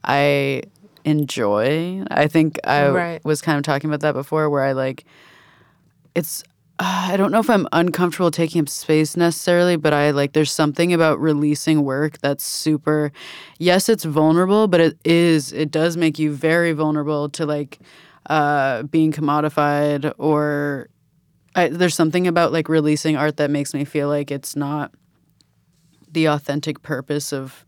i 0.04 0.62
enjoy 1.06 2.04
i 2.12 2.28
think 2.28 2.60
i 2.66 2.88
right. 2.90 3.26
was 3.26 3.42
kind 3.42 3.58
of 3.58 3.64
talking 3.64 3.90
about 3.90 4.02
that 4.02 4.14
before 4.14 4.50
where 4.50 4.64
i 4.64 4.74
like 4.74 5.06
it's 6.16 6.44
uh, 6.80 7.08
i 7.10 7.18
don't 7.18 7.32
know 7.32 7.40
if 7.40 7.50
i'm 7.50 7.68
uncomfortable 7.72 8.32
taking 8.32 8.62
up 8.62 8.68
space 8.68 9.16
necessarily 9.16 9.76
but 9.76 9.94
i 9.94 10.12
like 10.12 10.34
there's 10.34 10.52
something 10.52 10.94
about 10.94 11.20
releasing 11.20 11.84
work 11.84 12.18
that's 12.20 12.44
super 12.44 13.12
yes 13.58 13.88
it's 13.88 14.04
vulnerable 14.04 14.68
but 14.68 14.82
it 14.82 14.98
is 15.06 15.54
it 15.54 15.72
does 15.72 15.96
make 15.96 16.20
you 16.20 16.32
very 16.32 16.74
vulnerable 16.74 17.30
to 17.30 17.46
like 17.46 17.80
uh 18.28 18.84
being 18.84 19.12
commodified 19.12 20.14
or 20.18 20.90
I, 21.56 21.68
there's 21.68 21.96
something 21.96 22.28
about 22.28 22.52
like 22.52 22.68
releasing 22.68 23.16
art 23.16 23.38
that 23.38 23.52
makes 23.52 23.74
me 23.74 23.86
feel 23.86 24.08
like 24.08 24.32
it's 24.32 24.56
not 24.56 24.92
the 26.14 26.26
authentic 26.26 26.82
purpose 26.82 27.34
of 27.34 27.66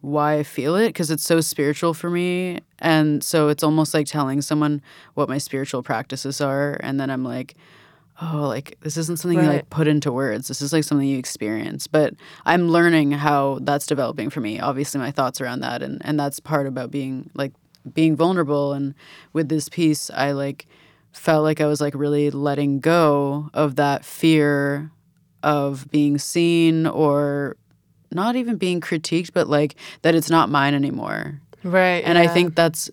why 0.00 0.38
I 0.38 0.42
feel 0.42 0.76
it 0.76 0.88
because 0.88 1.10
it's 1.10 1.22
so 1.22 1.40
spiritual 1.40 1.92
for 1.92 2.10
me. 2.10 2.60
And 2.78 3.22
so 3.22 3.48
it's 3.48 3.62
almost 3.62 3.92
like 3.92 4.06
telling 4.06 4.40
someone 4.40 4.80
what 5.14 5.28
my 5.28 5.38
spiritual 5.38 5.82
practices 5.82 6.40
are. 6.40 6.78
And 6.80 6.98
then 6.98 7.10
I'm 7.10 7.24
like, 7.24 7.54
oh, 8.22 8.46
like 8.48 8.76
this 8.80 8.96
isn't 8.96 9.18
something 9.18 9.38
right. 9.38 9.44
you 9.44 9.50
like 9.50 9.70
put 9.70 9.86
into 9.86 10.10
words. 10.10 10.48
This 10.48 10.62
is 10.62 10.72
like 10.72 10.84
something 10.84 11.06
you 11.06 11.18
experience. 11.18 11.86
But 11.86 12.14
I'm 12.46 12.68
learning 12.68 13.12
how 13.12 13.58
that's 13.62 13.86
developing 13.86 14.30
for 14.30 14.40
me. 14.40 14.58
Obviously, 14.58 15.00
my 15.00 15.10
thoughts 15.10 15.40
around 15.40 15.60
that. 15.60 15.82
And, 15.82 16.00
and 16.04 16.18
that's 16.18 16.40
part 16.40 16.66
about 16.66 16.90
being 16.90 17.30
like 17.34 17.52
being 17.92 18.16
vulnerable. 18.16 18.72
And 18.72 18.94
with 19.32 19.48
this 19.48 19.68
piece, 19.68 20.10
I 20.10 20.32
like 20.32 20.66
felt 21.12 21.44
like 21.44 21.60
I 21.60 21.66
was 21.66 21.80
like 21.80 21.94
really 21.94 22.30
letting 22.30 22.80
go 22.80 23.50
of 23.52 23.76
that 23.76 24.04
fear 24.04 24.90
of 25.42 25.90
being 25.90 26.18
seen 26.18 26.86
or 26.86 27.56
not 28.10 28.36
even 28.36 28.56
being 28.56 28.80
critiqued, 28.80 29.32
but 29.32 29.48
like 29.48 29.76
that 30.02 30.14
it's 30.14 30.30
not 30.30 30.48
mine 30.48 30.74
anymore. 30.74 31.40
Right. 31.62 32.02
And 32.04 32.16
yeah. 32.16 32.24
I 32.24 32.28
think 32.28 32.54
that's 32.54 32.90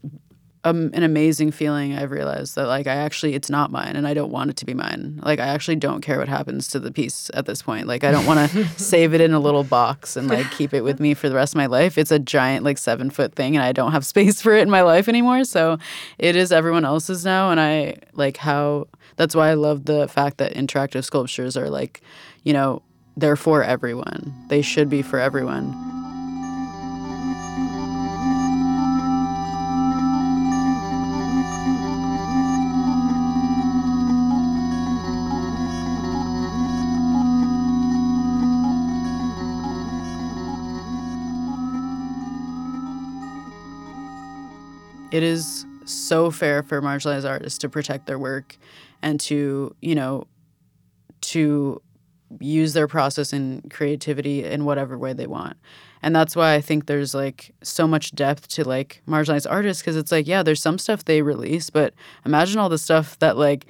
um, 0.68 0.92
an 0.94 1.04
amazing 1.04 1.52
feeling. 1.52 1.96
I've 1.96 2.12
realized 2.12 2.56
that 2.56 2.68
like 2.68 2.88
I 2.88 2.96
actually 2.96 3.34
it's 3.34 3.50
not 3.50 3.72
mine, 3.72 3.96
and 3.96 4.08
I 4.08 4.14
don't 4.14 4.32
want 4.32 4.50
it 4.50 4.58
to 4.58 4.66
be 4.66 4.74
mine. 4.74 5.20
Like 5.24 5.40
I 5.40 5.48
actually 5.48 5.78
don't 5.78 6.02
care 6.02 6.20
what 6.20 6.28
happens 6.28 6.68
to 6.70 6.80
the 6.80 6.92
piece 6.92 7.30
at 7.34 7.46
this 7.46 7.62
point. 7.62 7.88
Like 7.88 8.04
I 8.04 8.12
don't 8.12 8.26
want 8.26 8.52
to 8.52 8.68
save 8.78 9.14
it 9.14 9.22
in 9.22 9.34
a 9.34 9.40
little 9.40 9.64
box 9.64 10.16
and 10.16 10.28
like 10.28 10.50
keep 10.58 10.74
it 10.74 10.82
with 10.82 11.00
me 11.00 11.14
for 11.14 11.30
the 11.30 11.36
rest 11.36 11.54
of 11.54 11.58
my 11.58 11.68
life. 11.68 11.98
It's 11.98 12.12
a 12.12 12.20
giant 12.20 12.66
like 12.66 12.78
seven 12.78 13.10
foot 13.10 13.36
thing, 13.36 13.56
and 13.56 13.64
I 13.64 13.72
don't 13.72 13.92
have 13.92 14.06
space 14.14 14.42
for 14.42 14.54
it 14.54 14.62
in 14.62 14.70
my 14.70 14.82
life 14.82 15.08
anymore. 15.08 15.44
So 15.44 15.78
it 16.18 16.36
is 16.36 16.52
everyone 16.52 16.86
else's 16.86 17.24
now, 17.26 17.52
and 17.52 17.60
I 17.60 17.96
like 18.14 18.38
how. 18.38 18.88
That's 19.16 19.36
why 19.36 19.50
I 19.50 19.56
love 19.56 19.86
the 19.86 20.08
fact 20.08 20.38
that 20.38 20.54
interactive 20.54 21.04
sculptures 21.04 21.58
are 21.58 21.72
like, 21.72 22.02
you 22.44 22.54
know, 22.54 22.84
they're 23.18 23.36
for 23.36 23.64
everyone. 23.64 24.32
They 24.48 24.62
should 24.62 24.90
be 24.90 25.02
for 25.02 25.20
everyone. 25.20 25.74
It 45.10 45.24
is 45.24 45.66
so 45.86 46.30
fair 46.30 46.62
for 46.62 46.80
marginalized 46.82 47.28
artists 47.28 47.58
to 47.60 47.70
protect 47.70 48.06
their 48.06 48.20
work 48.20 48.56
and 49.02 49.20
to, 49.22 49.76
you 49.82 49.96
know, 49.96 50.28
to 51.22 51.82
use 52.40 52.74
their 52.74 52.88
process 52.88 53.34
and 53.34 53.70
creativity 53.72 54.44
in 54.44 54.66
whatever 54.66 54.98
way 54.98 55.14
they 55.14 55.28
want. 55.28 55.58
And 56.02 56.16
that's 56.16 56.36
why 56.36 56.54
I 56.54 56.62
think 56.62 56.86
there's 56.86 57.14
like 57.16 57.54
so 57.64 57.88
much 57.88 58.14
depth 58.14 58.48
to 58.50 58.68
like 58.68 59.02
marginalized 59.08 59.50
artists 59.50 59.82
because 59.82 59.96
it's 59.96 60.12
like, 60.12 60.28
yeah, 60.28 60.44
there's 60.44 60.62
some 60.62 60.78
stuff 60.78 61.06
they 61.06 61.22
release, 61.22 61.70
but 61.70 61.94
imagine 62.26 62.60
all 62.60 62.70
the 62.70 62.78
stuff 62.78 63.18
that 63.20 63.38
like 63.38 63.66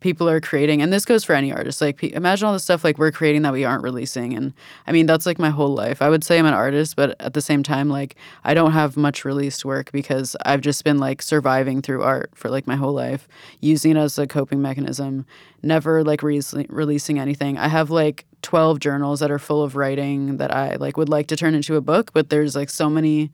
people 0.00 0.28
are 0.28 0.40
creating 0.40 0.82
and 0.82 0.92
this 0.92 1.04
goes 1.04 1.24
for 1.24 1.34
any 1.34 1.52
artist 1.52 1.80
like 1.80 2.02
imagine 2.02 2.46
all 2.46 2.52
the 2.52 2.58
stuff 2.58 2.82
like 2.84 2.98
we're 2.98 3.12
creating 3.12 3.42
that 3.42 3.52
we 3.52 3.64
aren't 3.64 3.82
releasing 3.82 4.34
and 4.34 4.52
i 4.86 4.92
mean 4.92 5.06
that's 5.06 5.26
like 5.26 5.38
my 5.38 5.50
whole 5.50 5.74
life. 5.74 6.02
I 6.02 6.08
would 6.08 6.24
say 6.24 6.38
i'm 6.38 6.46
an 6.46 6.54
artist 6.54 6.96
but 6.96 7.20
at 7.20 7.34
the 7.34 7.40
same 7.40 7.62
time 7.62 7.88
like 7.88 8.16
i 8.44 8.54
don't 8.54 8.72
have 8.72 8.96
much 8.96 9.24
released 9.24 9.64
work 9.64 9.92
because 9.92 10.36
i've 10.44 10.60
just 10.60 10.84
been 10.84 10.98
like 10.98 11.22
surviving 11.22 11.82
through 11.82 12.02
art 12.02 12.30
for 12.34 12.48
like 12.48 12.66
my 12.66 12.76
whole 12.76 12.92
life 12.94 13.28
using 13.60 13.92
it 13.92 13.96
as 13.96 14.18
a 14.18 14.26
coping 14.26 14.60
mechanism 14.62 15.26
never 15.62 16.02
like 16.02 16.22
re- 16.22 16.40
releasing 16.68 17.18
anything. 17.18 17.58
I 17.58 17.68
have 17.68 17.90
like 17.90 18.24
12 18.42 18.80
journals 18.80 19.20
that 19.20 19.30
are 19.30 19.38
full 19.38 19.62
of 19.62 19.76
writing 19.76 20.38
that 20.38 20.54
i 20.54 20.76
like 20.76 20.96
would 20.96 21.08
like 21.10 21.26
to 21.26 21.36
turn 21.36 21.54
into 21.54 21.76
a 21.76 21.80
book 21.80 22.10
but 22.14 22.30
there's 22.30 22.56
like 22.56 22.70
so 22.70 22.88
many 22.88 23.30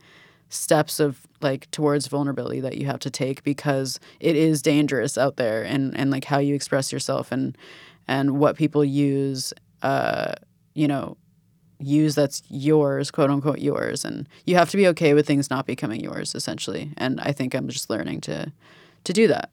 steps 0.48 1.00
of 1.00 1.26
like 1.40 1.70
towards 1.70 2.06
vulnerability 2.06 2.60
that 2.60 2.78
you 2.78 2.86
have 2.86 3.00
to 3.00 3.10
take 3.10 3.42
because 3.42 3.98
it 4.20 4.36
is 4.36 4.62
dangerous 4.62 5.18
out 5.18 5.36
there 5.36 5.62
and 5.62 5.96
and 5.96 6.10
like 6.10 6.24
how 6.24 6.38
you 6.38 6.54
express 6.54 6.92
yourself 6.92 7.32
and 7.32 7.56
and 8.06 8.38
what 8.38 8.56
people 8.56 8.84
use 8.84 9.52
uh 9.82 10.32
you 10.74 10.86
know 10.86 11.16
use 11.78 12.14
that's 12.14 12.42
yours 12.48 13.10
quote 13.10 13.30
unquote 13.30 13.58
yours. 13.58 14.04
And 14.04 14.28
you 14.46 14.56
have 14.56 14.70
to 14.70 14.76
be 14.76 14.86
okay 14.88 15.14
with 15.14 15.26
things 15.26 15.50
not 15.50 15.66
becoming 15.66 16.00
yours 16.00 16.34
essentially. 16.34 16.92
And 16.96 17.20
i 17.20 17.32
think 17.32 17.54
i'm 17.54 17.68
just 17.68 17.90
learning 17.90 18.20
to 18.22 18.52
to 19.04 19.12
do 19.12 19.28
that. 19.28 19.50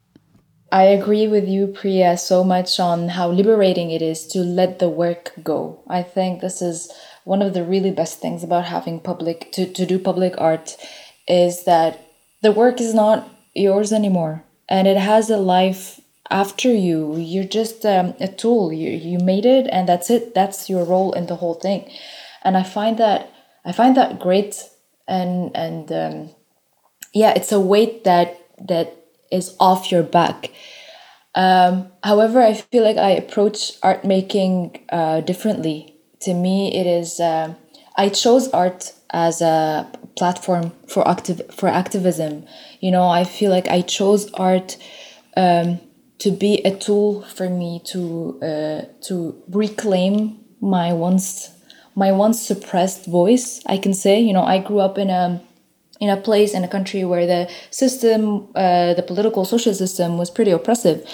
I 0.72 0.84
agree 0.84 1.28
with 1.28 1.46
you, 1.46 1.68
Priya, 1.68 2.16
so 2.16 2.42
much 2.42 2.80
on 2.80 3.10
how 3.10 3.28
liberating 3.28 3.92
it 3.92 4.02
is 4.02 4.26
to 4.28 4.40
let 4.40 4.80
the 4.80 4.88
work 4.88 5.32
go. 5.44 5.80
I 5.86 6.02
think 6.02 6.40
this 6.40 6.60
is 6.60 6.92
one 7.24 7.42
of 7.42 7.54
the 7.54 7.64
really 7.64 7.90
best 7.90 8.20
things 8.20 8.44
about 8.44 8.66
having 8.66 9.00
public 9.00 9.50
to, 9.52 9.66
to 9.66 9.86
do 9.86 9.98
public 9.98 10.34
art 10.38 10.76
is 11.26 11.64
that 11.64 12.00
the 12.42 12.52
work 12.52 12.80
is 12.80 12.94
not 12.94 13.28
yours 13.54 13.92
anymore. 13.92 14.44
And 14.68 14.86
it 14.86 14.98
has 14.98 15.30
a 15.30 15.38
life 15.38 16.00
after 16.30 16.72
you. 16.72 17.16
You're 17.16 17.44
just 17.44 17.84
um, 17.86 18.14
a 18.20 18.28
tool. 18.28 18.72
You, 18.72 18.90
you 18.90 19.18
made 19.18 19.46
it 19.46 19.66
and 19.72 19.88
that's 19.88 20.10
it. 20.10 20.34
That's 20.34 20.68
your 20.68 20.84
role 20.84 21.12
in 21.12 21.26
the 21.26 21.36
whole 21.36 21.54
thing. 21.54 21.90
And 22.42 22.58
i 22.58 22.62
find 22.62 22.98
that 22.98 23.30
i 23.64 23.72
find 23.72 23.96
that 23.96 24.20
great. 24.20 24.62
And 25.08 25.54
and 25.56 25.90
um, 25.92 26.30
yeah 27.12 27.32
it's 27.34 27.52
a 27.52 27.60
weight 27.60 28.04
that 28.04 28.38
that 28.68 28.94
is 29.32 29.56
off 29.58 29.90
your 29.90 30.02
back. 30.02 30.50
Um, 31.34 31.90
however 32.04 32.40
i 32.40 32.54
feel 32.54 32.84
like 32.84 32.96
i 32.96 33.10
approach 33.10 33.72
art 33.82 34.04
making 34.04 34.84
uh, 34.90 35.20
differently 35.20 35.93
to 36.24 36.34
me 36.34 36.74
it 36.74 36.86
is 36.86 37.20
uh, 37.20 37.54
i 37.96 38.08
chose 38.08 38.48
art 38.48 38.92
as 39.10 39.40
a 39.40 39.86
platform 40.16 40.72
for 40.88 41.06
active 41.08 41.40
for 41.50 41.68
activism. 41.68 42.44
You 42.80 42.90
know 42.90 43.08
i 43.08 43.24
feel 43.24 43.50
like 43.50 43.68
i 43.68 43.80
chose 43.80 44.30
art 44.34 44.76
um, 45.36 45.78
to 46.18 46.30
be 46.30 46.60
a 46.64 46.76
tool 46.76 47.22
for 47.22 47.48
me 47.48 47.80
to 47.92 48.38
uh, 48.42 48.82
to 49.06 49.42
reclaim 49.48 50.38
my 50.60 50.92
once 50.92 51.50
my 51.94 52.10
once 52.12 52.40
suppressed 52.40 53.06
voice 53.06 53.62
i 53.66 53.76
can 53.78 53.94
say. 53.94 54.20
You 54.20 54.32
know 54.32 54.44
i 54.44 54.58
grew 54.58 54.80
up 54.80 54.98
in 54.98 55.10
a 55.10 55.40
in 56.00 56.10
a 56.10 56.16
place 56.16 56.54
in 56.54 56.64
a 56.64 56.68
country 56.68 57.04
where 57.04 57.26
the 57.26 57.50
system 57.70 58.48
uh, 58.54 58.94
the 58.94 59.02
political 59.02 59.44
social 59.44 59.74
system 59.74 60.18
was 60.18 60.30
pretty 60.30 60.50
oppressive. 60.50 61.06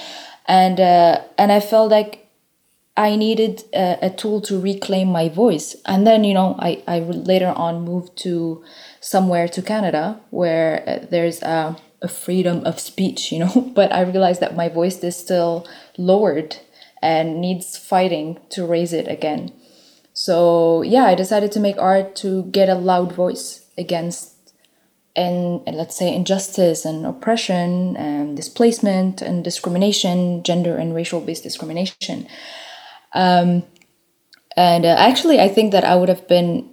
And 0.48 0.80
uh, 0.80 1.20
and 1.38 1.52
i 1.52 1.60
felt 1.60 1.90
like 1.90 2.19
I 2.96 3.16
needed 3.16 3.64
a, 3.72 3.98
a, 4.02 4.10
tool 4.10 4.40
to 4.42 4.60
reclaim 4.60 5.08
my 5.08 5.28
voice. 5.28 5.76
And 5.86 6.06
then, 6.06 6.24
you 6.24 6.34
know, 6.34 6.56
I, 6.58 6.82
I 6.86 7.00
later 7.00 7.52
on 7.56 7.82
moved 7.82 8.16
to 8.18 8.62
somewhere 9.00 9.48
to 9.48 9.62
Canada 9.62 10.20
where 10.30 10.84
uh, 10.86 11.06
there's 11.10 11.40
a, 11.42 11.76
a 12.02 12.08
freedom 12.08 12.64
of 12.66 12.80
speech, 12.80 13.32
you 13.32 13.38
know, 13.38 13.72
but 13.74 13.92
I 13.92 14.02
realized 14.02 14.40
that 14.40 14.56
my 14.56 14.68
voice 14.68 15.02
is 15.02 15.16
still 15.16 15.66
lowered 15.96 16.56
and 17.00 17.40
needs 17.40 17.76
fighting 17.76 18.38
to 18.50 18.66
raise 18.66 18.92
it 18.92 19.08
again. 19.08 19.52
So, 20.12 20.82
yeah, 20.82 21.04
I 21.04 21.14
decided 21.14 21.52
to 21.52 21.60
make 21.60 21.78
art 21.78 22.16
to 22.16 22.42
get 22.44 22.68
a 22.68 22.74
loud 22.74 23.12
voice 23.12 23.64
against 23.78 24.34
and, 25.16 25.62
and 25.66 25.76
let's 25.76 25.96
say 25.96 26.14
injustice 26.14 26.84
and 26.84 27.04
oppression 27.04 27.96
and 27.96 28.36
displacement 28.36 29.20
and 29.22 29.42
discrimination, 29.42 30.42
gender 30.42 30.76
and 30.76 30.94
racial 30.94 31.20
based 31.20 31.42
discrimination. 31.42 32.28
Um, 33.12 33.64
and 34.56 34.84
uh, 34.84 34.96
actually, 34.98 35.40
I 35.40 35.48
think 35.48 35.72
that 35.72 35.84
I 35.84 35.96
would 35.96 36.08
have 36.08 36.26
been 36.28 36.70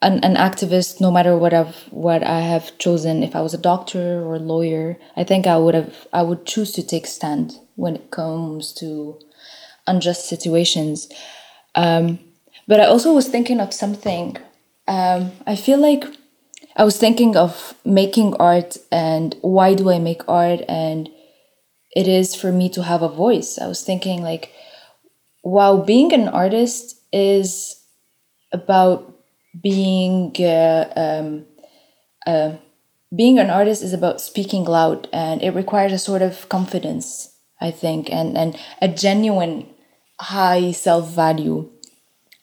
an, 0.00 0.22
an 0.24 0.36
activist 0.36 1.00
no 1.00 1.10
matter 1.10 1.36
what 1.36 1.52
I've 1.52 1.76
what 1.90 2.22
I 2.22 2.40
have 2.40 2.76
chosen. 2.78 3.22
If 3.22 3.34
I 3.34 3.40
was 3.40 3.54
a 3.54 3.58
doctor 3.58 4.22
or 4.22 4.36
a 4.36 4.40
lawyer, 4.40 4.98
I 5.16 5.24
think 5.24 5.46
I 5.46 5.58
would 5.58 5.74
have 5.74 6.06
I 6.12 6.22
would 6.22 6.46
choose 6.46 6.72
to 6.72 6.82
take 6.86 7.06
stand 7.06 7.58
when 7.76 7.96
it 7.96 8.10
comes 8.10 8.72
to 8.74 9.18
unjust 9.86 10.28
situations. 10.28 11.08
Um, 11.74 12.18
but 12.66 12.80
I 12.80 12.84
also 12.84 13.14
was 13.14 13.28
thinking 13.28 13.60
of 13.60 13.72
something. 13.72 14.36
Um, 14.86 15.32
I 15.46 15.56
feel 15.56 15.78
like 15.78 16.04
I 16.76 16.84
was 16.84 16.96
thinking 16.96 17.36
of 17.36 17.74
making 17.84 18.34
art 18.34 18.76
and 18.92 19.36
why 19.40 19.74
do 19.74 19.90
I 19.90 19.98
make 19.98 20.22
art 20.28 20.60
and 20.68 21.08
it 21.96 22.06
is 22.06 22.34
for 22.34 22.52
me 22.52 22.68
to 22.70 22.82
have 22.82 23.02
a 23.02 23.08
voice. 23.08 23.58
I 23.58 23.66
was 23.66 23.82
thinking 23.82 24.22
like 24.22 24.52
while 25.48 25.82
being 25.82 26.12
an 26.12 26.28
artist 26.28 27.00
is 27.12 27.82
about 28.52 29.14
being 29.62 30.34
uh, 30.40 30.84
um, 30.96 31.46
uh, 32.26 32.52
being 33.14 33.38
an 33.38 33.48
artist 33.48 33.82
is 33.82 33.94
about 33.94 34.20
speaking 34.20 34.64
loud 34.64 35.08
and 35.12 35.42
it 35.42 35.52
requires 35.52 35.92
a 35.92 35.98
sort 35.98 36.20
of 36.20 36.48
confidence 36.50 37.34
i 37.60 37.70
think 37.70 38.12
and 38.12 38.36
and 38.36 38.58
a 38.82 38.88
genuine 38.88 39.66
high 40.20 40.72
self-value. 40.72 41.70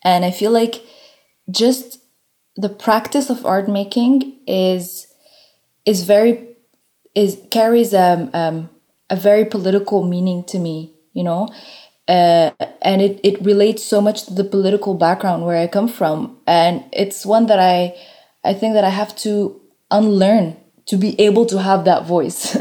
And 0.03 0.25
i 0.25 0.31
feel 0.31 0.51
like 0.51 0.83
just 1.51 1.99
the 2.55 2.69
practice 2.69 3.29
of 3.29 3.45
art 3.45 3.67
making 3.67 4.39
is 4.47 5.07
is 5.85 6.03
very 6.03 6.55
is 7.13 7.39
carries 7.51 7.93
um, 7.93 8.29
um, 8.33 8.69
a 9.09 9.15
very 9.15 9.45
political 9.45 10.03
meaning 10.03 10.43
to 10.45 10.59
me 10.59 10.93
you 11.13 11.23
know 11.23 11.47
uh, 12.07 12.51
and 12.81 13.01
it, 13.01 13.19
it 13.23 13.41
relates 13.41 13.83
so 13.83 13.99
much 13.99 14.25
to 14.25 14.33
the 14.33 14.43
political 14.43 14.93
background 14.93 15.45
where 15.45 15.57
I 15.57 15.67
come 15.67 15.87
from. 15.87 16.37
And 16.45 16.83
it's 16.93 17.25
one 17.25 17.47
that 17.47 17.59
I 17.59 17.95
I 18.43 18.53
think 18.53 18.75
that 18.75 18.83
I 18.83 18.89
have 18.89 19.15
to 19.17 19.59
unlearn 19.89 20.55
to 20.85 20.97
be 20.97 21.19
able 21.19 21.47
to 21.47 21.59
have 21.59 21.85
that 21.85 22.05
voice. 22.05 22.55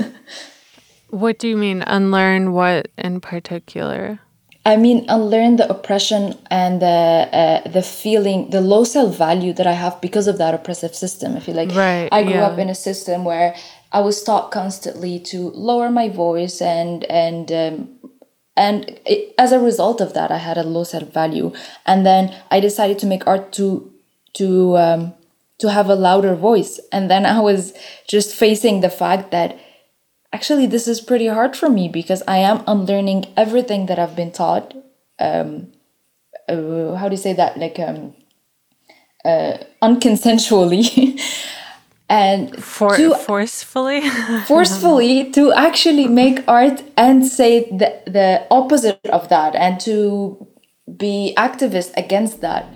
what 1.11 1.38
do 1.38 1.46
you 1.46 1.57
mean 1.57 1.83
unlearn 1.83 2.52
what 2.52 2.88
in 2.96 3.20
particular? 3.20 4.20
I 4.66 4.76
mean 4.76 5.04
unlearn 5.11 5.57
the 5.57 5.68
oppression 5.68 6.38
and 6.50 6.80
the 6.80 6.87
uh, 6.87 7.68
the 7.68 7.83
feeling 7.83 8.48
the 8.48 8.62
low 8.62 8.85
self 8.85 9.18
value 9.18 9.52
that 9.52 9.66
I 9.66 9.74
have 9.74 10.00
because 10.00 10.26
of 10.26 10.38
that 10.38 10.54
oppressive 10.54 10.94
system. 10.94 11.37
I 11.37 11.40
feel 11.40 11.54
like 11.54 11.74
right, 11.74 12.09
I 12.11 12.22
grew 12.22 12.40
yeah. 12.40 12.46
up 12.46 12.59
in 12.59 12.70
a 12.70 12.74
system 12.74 13.24
where 13.24 13.54
I 13.92 14.00
was 14.00 14.22
taught 14.22 14.50
constantly 14.50 15.20
to 15.20 15.50
lower 15.50 15.90
my 15.90 16.09
voice 16.09 16.62
and 16.62 17.04
and 17.04 17.52
um, 17.52 17.88
and 18.56 18.98
it, 19.04 19.34
as 19.38 19.52
a 19.52 19.58
result 19.58 20.00
of 20.00 20.14
that 20.14 20.30
i 20.30 20.38
had 20.38 20.58
a 20.58 20.62
low 20.62 20.84
self 20.84 21.12
value. 21.12 21.52
And 21.86 22.06
then 22.06 22.34
i 22.50 22.60
decided 22.60 22.98
to 23.00 23.06
make 23.06 23.26
art 23.26 23.52
to 23.52 23.92
to 24.34 24.76
um, 24.76 25.14
to 25.58 25.70
have 25.70 25.88
a 25.88 25.94
louder 25.94 26.34
voice. 26.34 26.80
And 26.92 27.10
then 27.10 27.26
i 27.26 27.40
was 27.40 27.74
just 28.08 28.34
facing 28.34 28.80
the 28.80 28.90
fact 28.90 29.30
that 29.30 29.58
actually 30.32 30.66
this 30.66 30.88
is 30.88 31.00
pretty 31.00 31.28
hard 31.28 31.56
for 31.56 31.68
me 31.68 31.88
because 31.88 32.22
i 32.26 32.38
am 32.38 32.64
unlearning 32.66 33.24
everything 33.36 33.86
that 33.86 33.98
i've 33.98 34.16
been 34.16 34.32
taught. 34.32 34.74
Um, 35.18 35.72
uh, 36.48 36.94
how 36.96 37.08
do 37.08 37.14
you 37.14 37.22
say 37.22 37.32
that? 37.32 37.56
Like 37.56 37.78
um, 37.78 38.14
uh, 39.24 39.58
unconsensually 39.82 41.20
and 42.08 42.62
For, 42.62 42.96
to, 42.96 43.14
forcefully? 43.14 44.08
forcefully 44.46 45.30
to 45.32 45.52
actually 45.52 46.06
make 46.06 46.44
art 46.46 46.82
and 46.96 47.26
say 47.26 47.64
the, 47.70 48.02
the 48.06 48.46
opposite 48.50 49.00
of 49.06 49.28
that 49.30 49.54
and 49.54 49.80
to 49.80 50.46
be 50.96 51.34
activist 51.36 51.92
against 51.96 52.40
that 52.42 52.66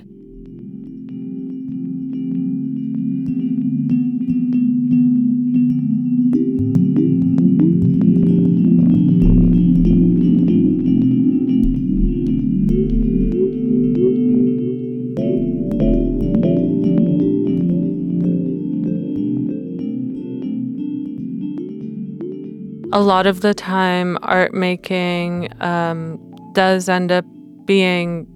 a 22.98 23.00
lot 23.00 23.28
of 23.28 23.42
the 23.42 23.54
time, 23.54 24.18
art 24.22 24.52
making 24.52 25.48
um, 25.62 26.18
does 26.52 26.88
end 26.88 27.12
up 27.12 27.24
being 27.64 28.26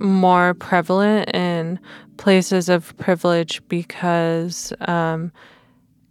more 0.00 0.54
prevalent 0.54 1.30
in 1.32 1.78
places 2.16 2.68
of 2.68 2.96
privilege 2.96 3.62
because 3.68 4.72
um, 4.88 5.30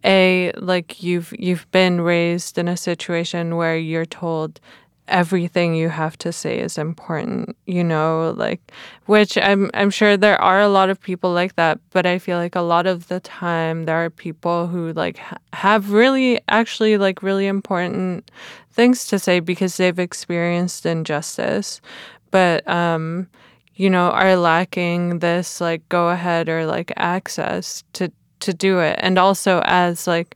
a 0.05 0.53
like 0.55 1.03
you've 1.03 1.33
you've 1.37 1.69
been 1.71 1.99
raised 1.99 2.57
in 2.57 2.69
a 2.69 2.77
situation 2.77 3.57
where 3.57 3.77
you're 3.77 4.05
told 4.05 4.61
everything 5.09 5.75
you 5.75 5.89
have 5.89 6.17
to 6.19 6.31
say 6.31 6.59
is 6.59 6.77
important, 6.77 7.55
you 7.65 7.83
know, 7.83 8.33
like 8.37 8.61
which 9.05 9.37
I'm 9.37 9.69
I'm 9.73 9.89
sure 9.89 10.15
there 10.17 10.41
are 10.41 10.61
a 10.61 10.69
lot 10.69 10.89
of 10.89 11.01
people 11.01 11.31
like 11.33 11.55
that, 11.55 11.79
but 11.91 12.05
I 12.05 12.19
feel 12.19 12.37
like 12.37 12.55
a 12.55 12.61
lot 12.61 12.87
of 12.87 13.07
the 13.07 13.19
time 13.19 13.85
there 13.85 14.03
are 14.03 14.09
people 14.09 14.67
who 14.67 14.93
like 14.93 15.19
have 15.53 15.91
really 15.91 16.39
actually 16.47 16.97
like 16.97 17.23
really 17.23 17.47
important 17.47 18.31
things 18.71 19.07
to 19.07 19.19
say 19.19 19.39
because 19.39 19.77
they've 19.77 19.99
experienced 19.99 20.85
injustice, 20.85 21.81
but 22.31 22.67
um 22.67 23.27
you 23.75 23.89
know, 23.89 24.09
are 24.11 24.35
lacking 24.35 25.19
this 25.19 25.61
like 25.61 25.87
go 25.87 26.09
ahead 26.09 26.49
or 26.49 26.65
like 26.65 26.91
access 26.97 27.83
to 27.93 28.11
to 28.41 28.53
do 28.53 28.79
it. 28.79 28.97
And 29.01 29.17
also 29.17 29.61
as 29.65 30.07
like 30.07 30.35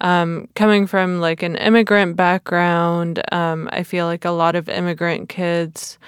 um, 0.00 0.48
coming 0.54 0.86
from 0.86 1.20
like 1.20 1.42
an 1.42 1.56
immigrant 1.56 2.16
background, 2.16 3.22
um, 3.32 3.68
I 3.72 3.82
feel 3.82 4.06
like 4.06 4.24
a 4.24 4.30
lot 4.30 4.56
of 4.56 4.68
immigrant 4.68 5.28
kids 5.28 5.98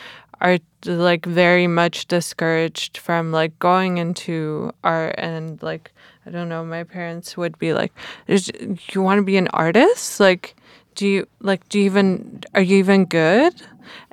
are 0.40 0.58
like 0.86 1.24
very 1.24 1.66
much 1.66 2.06
discouraged 2.06 2.98
from 2.98 3.30
like 3.30 3.56
going 3.58 3.98
into 3.98 4.72
art 4.82 5.14
and 5.18 5.62
like 5.62 5.92
I 6.26 6.30
don't 6.30 6.48
know. 6.48 6.64
My 6.64 6.84
parents 6.84 7.36
would 7.36 7.58
be 7.58 7.72
like, 7.74 7.92
"You 8.28 9.02
want 9.02 9.18
to 9.18 9.22
be 9.22 9.36
an 9.36 9.48
artist? 9.48 10.20
Like, 10.20 10.56
do 10.94 11.06
you 11.08 11.26
like? 11.40 11.68
Do 11.68 11.78
you 11.78 11.84
even 11.86 12.42
are 12.54 12.62
you 12.62 12.78
even 12.78 13.04
good?" 13.06 13.54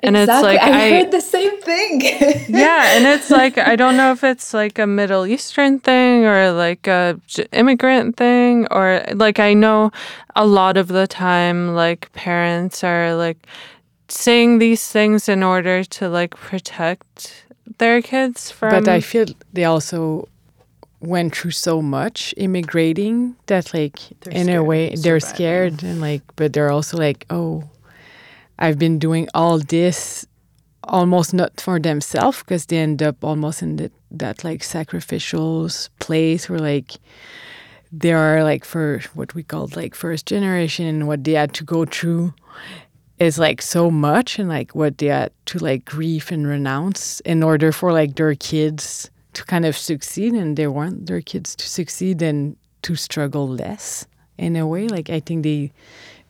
And 0.00 0.16
exactly. 0.16 0.54
it's 0.54 0.62
like 0.62 0.72
I, 0.72 0.86
I 0.86 0.90
heard 0.90 1.12
the 1.12 1.20
same 1.20 1.60
thing. 1.60 2.00
yeah, 2.48 2.96
and 2.96 3.06
it's 3.06 3.30
like 3.30 3.58
I 3.58 3.76
don't 3.76 3.96
know 3.96 4.12
if 4.12 4.24
it's 4.24 4.54
like 4.54 4.78
a 4.78 4.86
Middle 4.86 5.26
Eastern 5.26 5.78
thing 5.80 6.24
or 6.24 6.52
like 6.52 6.86
a 6.86 7.20
immigrant 7.52 8.16
thing 8.16 8.66
or 8.70 9.04
like 9.14 9.38
I 9.38 9.54
know 9.54 9.90
a 10.36 10.46
lot 10.46 10.76
of 10.76 10.88
the 10.88 11.06
time 11.06 11.74
like 11.74 12.12
parents 12.12 12.82
are 12.84 13.14
like 13.14 13.46
saying 14.08 14.58
these 14.58 14.88
things 14.88 15.28
in 15.28 15.42
order 15.42 15.84
to 15.84 16.08
like 16.08 16.34
protect 16.36 17.44
their 17.78 18.02
kids 18.02 18.50
from 18.50 18.70
But 18.70 18.88
I 18.88 19.00
feel 19.00 19.26
they 19.52 19.64
also 19.64 20.28
went 21.00 21.34
through 21.34 21.52
so 21.52 21.80
much 21.80 22.34
immigrating 22.36 23.36
that 23.46 23.72
like 23.72 23.98
they're 24.20 24.34
in 24.34 24.48
a 24.50 24.62
way 24.62 24.94
they're 24.96 25.20
scared 25.20 25.82
and 25.82 26.00
like 26.00 26.22
but 26.36 26.52
they're 26.52 26.70
also 26.70 26.98
like 26.98 27.24
oh 27.30 27.64
I've 28.60 28.78
been 28.78 28.98
doing 28.98 29.28
all 29.34 29.58
this 29.58 30.26
almost 30.84 31.32
not 31.32 31.60
for 31.60 31.78
themselves 31.78 32.40
because 32.40 32.66
they 32.66 32.78
end 32.78 33.02
up 33.02 33.24
almost 33.24 33.62
in 33.62 33.76
the, 33.76 33.90
that 34.10 34.44
like 34.44 34.62
sacrificial 34.62 35.68
place 35.98 36.48
where 36.48 36.58
like 36.58 36.92
they 37.92 38.12
are 38.12 38.44
like 38.44 38.64
for 38.64 39.00
what 39.14 39.34
we 39.34 39.42
called 39.42 39.76
like 39.76 39.94
first 39.94 40.26
generation 40.26 40.86
and 40.86 41.08
what 41.08 41.24
they 41.24 41.32
had 41.32 41.52
to 41.54 41.64
go 41.64 41.84
through 41.84 42.32
is 43.18 43.38
like 43.38 43.60
so 43.60 43.90
much 43.90 44.38
and 44.38 44.48
like 44.48 44.74
what 44.74 44.98
they 44.98 45.06
had 45.06 45.32
to 45.46 45.58
like 45.58 45.84
grieve 45.84 46.30
and 46.30 46.46
renounce 46.46 47.20
in 47.20 47.42
order 47.42 47.72
for 47.72 47.92
like 47.92 48.16
their 48.16 48.34
kids 48.34 49.10
to 49.32 49.44
kind 49.44 49.64
of 49.64 49.76
succeed 49.76 50.32
and 50.34 50.56
they 50.56 50.66
want 50.66 51.06
their 51.06 51.20
kids 51.20 51.54
to 51.54 51.68
succeed 51.68 52.22
and 52.22 52.56
to 52.82 52.94
struggle 52.94 53.48
less 53.48 54.06
in 54.38 54.56
a 54.56 54.66
way. 54.66 54.88
Like 54.88 55.10
i 55.10 55.20
think 55.20 55.42
they 55.42 55.72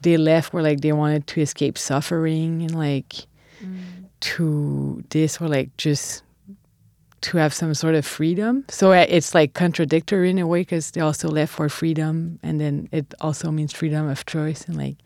they 0.00 0.16
left 0.16 0.52
where 0.52 0.62
like 0.62 0.80
they 0.80 0.92
wanted 0.92 1.26
to 1.28 1.40
escape 1.40 1.76
suffering 1.76 2.62
and 2.62 2.74
like 2.74 3.26
mm. 3.62 3.78
to 4.20 5.04
this 5.10 5.40
or 5.40 5.48
like 5.48 5.76
just 5.76 6.22
to 7.22 7.36
have 7.36 7.52
some 7.52 7.74
sort 7.74 7.94
of 7.94 8.06
freedom. 8.06 8.64
So 8.68 8.92
uh, 8.92 9.06
it's 9.08 9.34
like 9.34 9.54
contradictory 9.54 10.30
in 10.30 10.38
a 10.38 10.46
way 10.46 10.62
because 10.62 10.92
they 10.92 11.00
also 11.00 11.28
left 11.28 11.52
for 11.52 11.68
freedom, 11.68 12.38
and 12.42 12.60
then 12.60 12.88
it 12.92 13.14
also 13.20 13.50
means 13.50 13.72
freedom 13.72 14.08
of 14.08 14.24
choice 14.26 14.66
and 14.66 14.76
like 14.76 14.96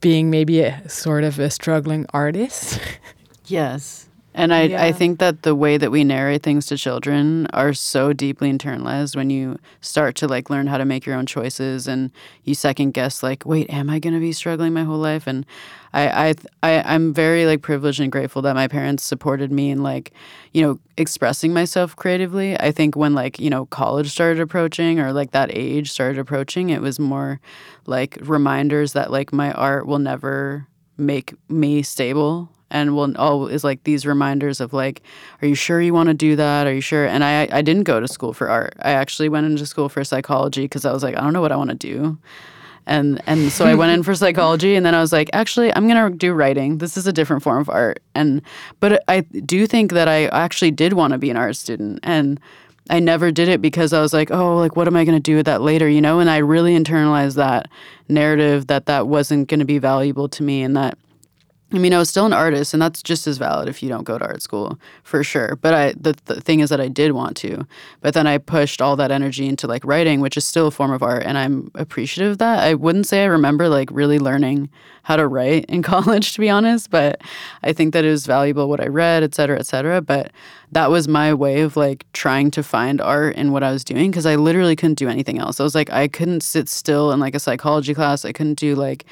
being 0.00 0.30
maybe 0.30 0.60
a 0.60 0.88
sort 0.88 1.24
of 1.24 1.38
a 1.38 1.50
struggling 1.50 2.06
artist. 2.12 2.80
yes. 3.46 4.08
And 4.34 4.54
I, 4.54 4.62
yeah. 4.62 4.82
I 4.82 4.92
think 4.92 5.18
that 5.18 5.42
the 5.42 5.54
way 5.54 5.76
that 5.76 5.90
we 5.90 6.04
narrate 6.04 6.42
things 6.42 6.66
to 6.66 6.78
children 6.78 7.46
are 7.52 7.74
so 7.74 8.12
deeply 8.12 8.50
internalized 8.50 9.14
when 9.14 9.28
you 9.28 9.58
start 9.82 10.16
to 10.16 10.28
like 10.28 10.48
learn 10.48 10.66
how 10.66 10.78
to 10.78 10.86
make 10.86 11.04
your 11.04 11.16
own 11.16 11.26
choices 11.26 11.86
and 11.86 12.10
you 12.44 12.54
second 12.54 12.92
guess 12.92 13.22
like, 13.22 13.44
wait, 13.44 13.68
am 13.68 13.90
I 13.90 13.98
gonna 13.98 14.20
be 14.20 14.32
struggling 14.32 14.72
my 14.72 14.84
whole 14.84 14.98
life? 14.98 15.26
And 15.26 15.44
I, 15.92 16.30
I, 16.30 16.34
I 16.62 16.94
I'm 16.94 17.12
very 17.12 17.44
like 17.44 17.60
privileged 17.60 18.00
and 18.00 18.10
grateful 18.10 18.40
that 18.42 18.54
my 18.54 18.68
parents 18.68 19.02
supported 19.02 19.52
me 19.52 19.70
in 19.70 19.82
like, 19.82 20.12
you 20.52 20.62
know, 20.62 20.80
expressing 20.96 21.52
myself 21.52 21.94
creatively. 21.94 22.58
I 22.58 22.72
think 22.72 22.96
when 22.96 23.14
like, 23.14 23.38
you 23.38 23.50
know, 23.50 23.66
college 23.66 24.10
started 24.10 24.40
approaching 24.40 24.98
or 24.98 25.12
like 25.12 25.32
that 25.32 25.50
age 25.52 25.90
started 25.92 26.18
approaching, 26.18 26.70
it 26.70 26.80
was 26.80 26.98
more 26.98 27.38
like 27.84 28.16
reminders 28.22 28.94
that 28.94 29.10
like 29.10 29.32
my 29.32 29.52
art 29.52 29.86
will 29.86 29.98
never 29.98 30.66
make 30.96 31.34
me 31.50 31.82
stable 31.82 32.48
and 32.72 32.96
will 32.96 33.16
always 33.16 33.64
oh, 33.64 33.68
like 33.68 33.84
these 33.84 34.04
reminders 34.04 34.60
of 34.60 34.72
like 34.72 35.02
are 35.40 35.46
you 35.46 35.54
sure 35.54 35.80
you 35.80 35.94
want 35.94 36.08
to 36.08 36.14
do 36.14 36.34
that? 36.34 36.66
Are 36.66 36.74
you 36.74 36.80
sure? 36.80 37.06
And 37.06 37.22
i 37.22 37.46
i 37.52 37.62
didn't 37.62 37.84
go 37.84 38.00
to 38.00 38.08
school 38.08 38.32
for 38.32 38.48
art. 38.48 38.74
I 38.80 38.92
actually 38.92 39.28
went 39.28 39.46
into 39.46 39.64
school 39.66 39.88
for 39.88 40.02
psychology 40.02 40.62
because 40.62 40.84
i 40.84 40.92
was 40.92 41.04
like 41.04 41.16
i 41.16 41.20
don't 41.20 41.32
know 41.32 41.42
what 41.42 41.52
i 41.52 41.56
want 41.56 41.70
to 41.70 41.76
do. 41.76 42.18
And 42.86 43.22
and 43.26 43.52
so 43.52 43.66
i 43.66 43.74
went 43.74 43.92
in 43.92 44.02
for 44.02 44.14
psychology 44.14 44.74
and 44.74 44.84
then 44.84 44.94
i 44.94 45.00
was 45.00 45.12
like 45.12 45.30
actually 45.32 45.72
i'm 45.76 45.86
going 45.86 46.12
to 46.12 46.18
do 46.18 46.32
writing. 46.32 46.78
This 46.78 46.96
is 46.96 47.06
a 47.06 47.12
different 47.12 47.44
form 47.44 47.60
of 47.60 47.68
art. 47.68 48.02
And 48.14 48.42
but 48.80 49.04
i 49.06 49.20
do 49.20 49.66
think 49.66 49.92
that 49.92 50.08
i 50.08 50.26
actually 50.28 50.72
did 50.72 50.94
want 50.94 51.12
to 51.12 51.18
be 51.18 51.30
an 51.30 51.36
art 51.36 51.54
student 51.56 52.00
and 52.02 52.40
I 52.90 52.98
never 52.98 53.30
did 53.30 53.48
it 53.48 53.62
because 53.62 53.92
I 53.92 54.00
was 54.00 54.12
like, 54.12 54.32
oh, 54.32 54.56
like 54.58 54.74
what 54.74 54.88
am 54.88 54.96
I 54.96 55.04
going 55.04 55.16
to 55.16 55.22
do 55.22 55.36
with 55.36 55.46
that 55.46 55.62
later, 55.62 55.88
you 55.88 56.00
know? 56.00 56.18
And 56.18 56.28
I 56.28 56.38
really 56.38 56.76
internalized 56.76 57.36
that 57.36 57.68
narrative 58.08 58.66
that 58.66 58.86
that 58.86 59.06
wasn't 59.06 59.48
going 59.48 59.60
to 59.60 59.64
be 59.64 59.78
valuable 59.78 60.28
to 60.30 60.42
me 60.42 60.62
and 60.62 60.76
that 60.76 60.98
I 61.74 61.78
mean, 61.78 61.94
I 61.94 61.98
was 61.98 62.10
still 62.10 62.26
an 62.26 62.34
artist, 62.34 62.74
and 62.74 62.82
that's 62.82 63.02
just 63.02 63.26
as 63.26 63.38
valid 63.38 63.68
if 63.68 63.82
you 63.82 63.88
don't 63.88 64.04
go 64.04 64.18
to 64.18 64.24
art 64.24 64.42
school 64.42 64.78
for 65.04 65.24
sure. 65.24 65.56
But 65.56 65.74
I, 65.74 65.92
the, 65.92 66.14
the 66.26 66.40
thing 66.40 66.60
is 66.60 66.68
that 66.68 66.80
I 66.80 66.88
did 66.88 67.12
want 67.12 67.36
to, 67.38 67.66
but 68.02 68.12
then 68.12 68.26
I 68.26 68.36
pushed 68.38 68.82
all 68.82 68.94
that 68.96 69.10
energy 69.10 69.48
into 69.48 69.66
like 69.66 69.82
writing, 69.84 70.20
which 70.20 70.36
is 70.36 70.44
still 70.44 70.66
a 70.66 70.70
form 70.70 70.92
of 70.92 71.02
art, 71.02 71.22
and 71.24 71.38
I'm 71.38 71.70
appreciative 71.74 72.32
of 72.32 72.38
that. 72.38 72.58
I 72.58 72.74
wouldn't 72.74 73.06
say 73.06 73.22
I 73.22 73.26
remember 73.26 73.68
like 73.68 73.88
really 73.90 74.18
learning 74.18 74.68
how 75.04 75.16
to 75.16 75.26
write 75.26 75.64
in 75.66 75.82
college, 75.92 76.34
to 76.34 76.40
be 76.40 76.50
honest, 76.50 76.90
but 76.90 77.22
I 77.62 77.72
think 77.72 77.94
that 77.94 78.04
it 78.04 78.10
was 78.10 78.26
valuable 78.26 78.68
what 78.68 78.80
I 78.80 78.86
read, 78.86 79.22
et 79.22 79.34
cetera, 79.34 79.58
et 79.58 79.66
cetera. 79.66 80.02
But 80.02 80.30
that 80.72 80.90
was 80.90 81.08
my 81.08 81.32
way 81.32 81.62
of 81.62 81.76
like 81.76 82.04
trying 82.12 82.50
to 82.52 82.62
find 82.62 83.00
art 83.00 83.36
in 83.36 83.52
what 83.52 83.62
I 83.62 83.72
was 83.72 83.82
doing 83.82 84.10
because 84.10 84.26
I 84.26 84.36
literally 84.36 84.76
couldn't 84.76 84.98
do 84.98 85.08
anything 85.08 85.38
else. 85.38 85.58
I 85.58 85.62
was 85.62 85.74
like, 85.74 85.90
I 85.90 86.06
couldn't 86.06 86.42
sit 86.42 86.68
still 86.68 87.12
in 87.12 87.20
like 87.20 87.34
a 87.34 87.40
psychology 87.40 87.94
class. 87.94 88.24
I 88.24 88.32
couldn't 88.32 88.58
do 88.58 88.74
like 88.74 89.04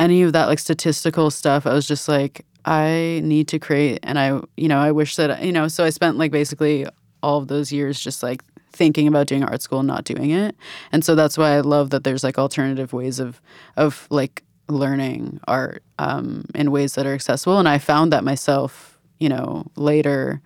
any 0.00 0.22
of 0.22 0.32
that 0.32 0.46
like 0.46 0.58
statistical 0.58 1.30
stuff, 1.30 1.66
I 1.66 1.74
was 1.74 1.86
just 1.86 2.08
like, 2.08 2.46
I 2.64 3.20
need 3.22 3.48
to 3.48 3.58
create. 3.58 4.00
And 4.02 4.18
I, 4.18 4.40
you 4.56 4.66
know, 4.66 4.78
I 4.78 4.92
wish 4.92 5.16
that, 5.16 5.42
you 5.44 5.52
know, 5.52 5.68
so 5.68 5.84
I 5.84 5.90
spent 5.90 6.16
like 6.16 6.32
basically 6.32 6.86
all 7.22 7.38
of 7.38 7.48
those 7.48 7.70
years 7.70 8.00
just 8.00 8.22
like 8.22 8.42
thinking 8.72 9.06
about 9.06 9.26
doing 9.26 9.44
art 9.44 9.60
school 9.60 9.80
and 9.80 9.88
not 9.88 10.04
doing 10.04 10.30
it. 10.30 10.56
And 10.90 11.04
so 11.04 11.14
that's 11.14 11.36
why 11.36 11.50
I 11.50 11.60
love 11.60 11.90
that 11.90 12.02
there's 12.02 12.24
like 12.24 12.38
alternative 12.38 12.92
ways 12.94 13.20
of, 13.20 13.42
of 13.76 14.06
like 14.10 14.42
learning 14.68 15.38
art 15.46 15.82
um, 15.98 16.46
in 16.54 16.70
ways 16.70 16.94
that 16.94 17.06
are 17.06 17.14
accessible. 17.14 17.58
And 17.58 17.68
I 17.68 17.78
found 17.78 18.12
that 18.12 18.24
myself, 18.24 18.98
you 19.18 19.28
know, 19.28 19.66
later 19.76 20.40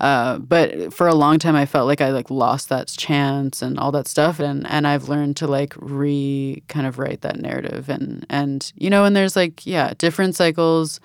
uh, 0.00 0.38
but 0.38 0.92
for 0.92 1.06
a 1.06 1.14
long 1.14 1.38
time, 1.38 1.54
I 1.54 1.66
felt 1.66 1.86
like 1.86 2.00
I 2.00 2.10
like 2.10 2.30
lost 2.30 2.68
that 2.68 2.88
chance 2.88 3.62
and 3.62 3.78
all 3.78 3.92
that 3.92 4.08
stuff, 4.08 4.40
and 4.40 4.66
and 4.68 4.86
I've 4.86 5.08
learned 5.08 5.36
to 5.38 5.46
like 5.46 5.74
re 5.76 6.62
kind 6.68 6.86
of 6.86 6.98
write 6.98 7.20
that 7.20 7.38
narrative, 7.38 7.88
and 7.88 8.26
and 8.28 8.72
you 8.76 8.90
know, 8.90 9.04
and 9.04 9.14
there's 9.14 9.36
like 9.36 9.66
yeah, 9.66 9.92
different 9.98 10.34
cycles. 10.34 11.00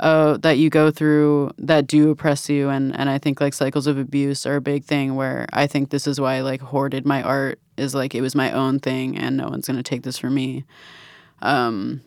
Uh, 0.00 0.36
that 0.38 0.58
you 0.58 0.68
go 0.68 0.90
through 0.90 1.48
that 1.58 1.86
do 1.86 2.10
oppress 2.10 2.48
you. 2.48 2.68
And 2.68 2.98
and 2.98 3.08
I 3.08 3.18
think 3.18 3.40
like 3.40 3.54
cycles 3.54 3.86
of 3.86 3.98
abuse 3.98 4.44
are 4.46 4.56
a 4.56 4.60
big 4.60 4.82
thing 4.82 5.14
where 5.14 5.46
I 5.52 5.68
think 5.68 5.90
this 5.90 6.08
is 6.08 6.20
why 6.20 6.36
I 6.36 6.40
like 6.40 6.60
hoarded 6.60 7.06
my 7.06 7.22
art 7.22 7.60
is 7.76 7.94
like 7.94 8.12
it 8.12 8.20
was 8.20 8.34
my 8.34 8.50
own 8.50 8.80
thing 8.80 9.16
and 9.16 9.36
no 9.36 9.48
one's 9.48 9.68
gonna 9.68 9.82
take 9.84 10.02
this 10.02 10.18
from 10.18 10.34
me. 10.34 10.64
Um 11.40 12.00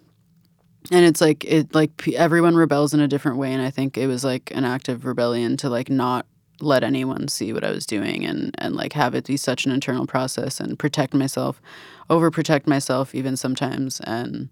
and 0.92 1.06
it's 1.06 1.22
like 1.22 1.44
it 1.46 1.74
like 1.74 2.08
everyone 2.10 2.56
rebels 2.56 2.94
in 2.94 3.00
a 3.00 3.08
different 3.08 3.38
way 3.38 3.52
and 3.52 3.62
i 3.62 3.70
think 3.70 3.98
it 3.98 4.08
was 4.08 4.24
like 4.24 4.52
an 4.56 4.66
act 4.66 4.88
of 4.90 5.06
rebellion 5.06 5.58
to 5.58 5.70
like 5.70 5.90
not 5.90 6.26
let 6.62 6.84
anyone 6.84 7.28
see 7.28 7.52
what 7.52 7.64
i 7.64 7.72
was 7.72 7.86
doing 7.86 8.26
and 8.26 8.54
and 8.60 8.76
like 8.76 8.94
have 8.94 9.14
it 9.16 9.26
be 9.26 9.38
such 9.38 9.66
an 9.66 9.72
internal 9.72 10.06
process 10.06 10.60
and 10.60 10.80
protect 10.80 11.14
myself 11.14 11.62
overprotect 12.10 12.68
myself 12.68 13.16
even 13.16 13.36
sometimes. 13.36 14.00
And 14.02 14.50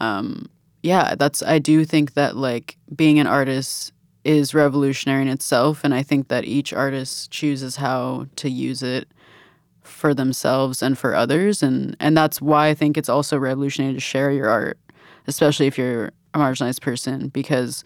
um 0.00 0.48
yeah 0.82 1.14
that's 1.14 1.42
i 1.42 1.58
do 1.58 1.84
think 1.84 2.14
that 2.14 2.36
like 2.36 2.76
being 2.94 3.18
an 3.20 3.26
artist 3.26 3.92
is 4.24 4.54
revolutionary 4.54 5.22
in 5.22 5.28
itself 5.28 5.84
and 5.84 5.94
i 5.94 6.02
think 6.02 6.28
that 6.28 6.44
each 6.44 6.72
artist 6.72 7.30
chooses 7.30 7.76
how 7.76 8.26
to 8.36 8.48
use 8.50 8.82
it 8.82 9.06
for 9.82 10.14
themselves 10.14 10.82
and 10.82 10.96
for 10.96 11.14
others. 11.14 11.62
And 11.62 11.96
and 12.00 12.16
that's 12.16 12.40
why 12.40 12.68
i 12.68 12.74
think 12.74 12.96
it's 12.96 13.08
also 13.08 13.36
revolutionary 13.38 13.94
to 13.94 14.00
share 14.00 14.30
your 14.30 14.48
art 14.48 14.78
especially 15.26 15.66
if 15.66 15.78
you're 15.78 16.12
a 16.34 16.38
marginalized 16.38 16.80
person, 16.80 17.28
because 17.28 17.84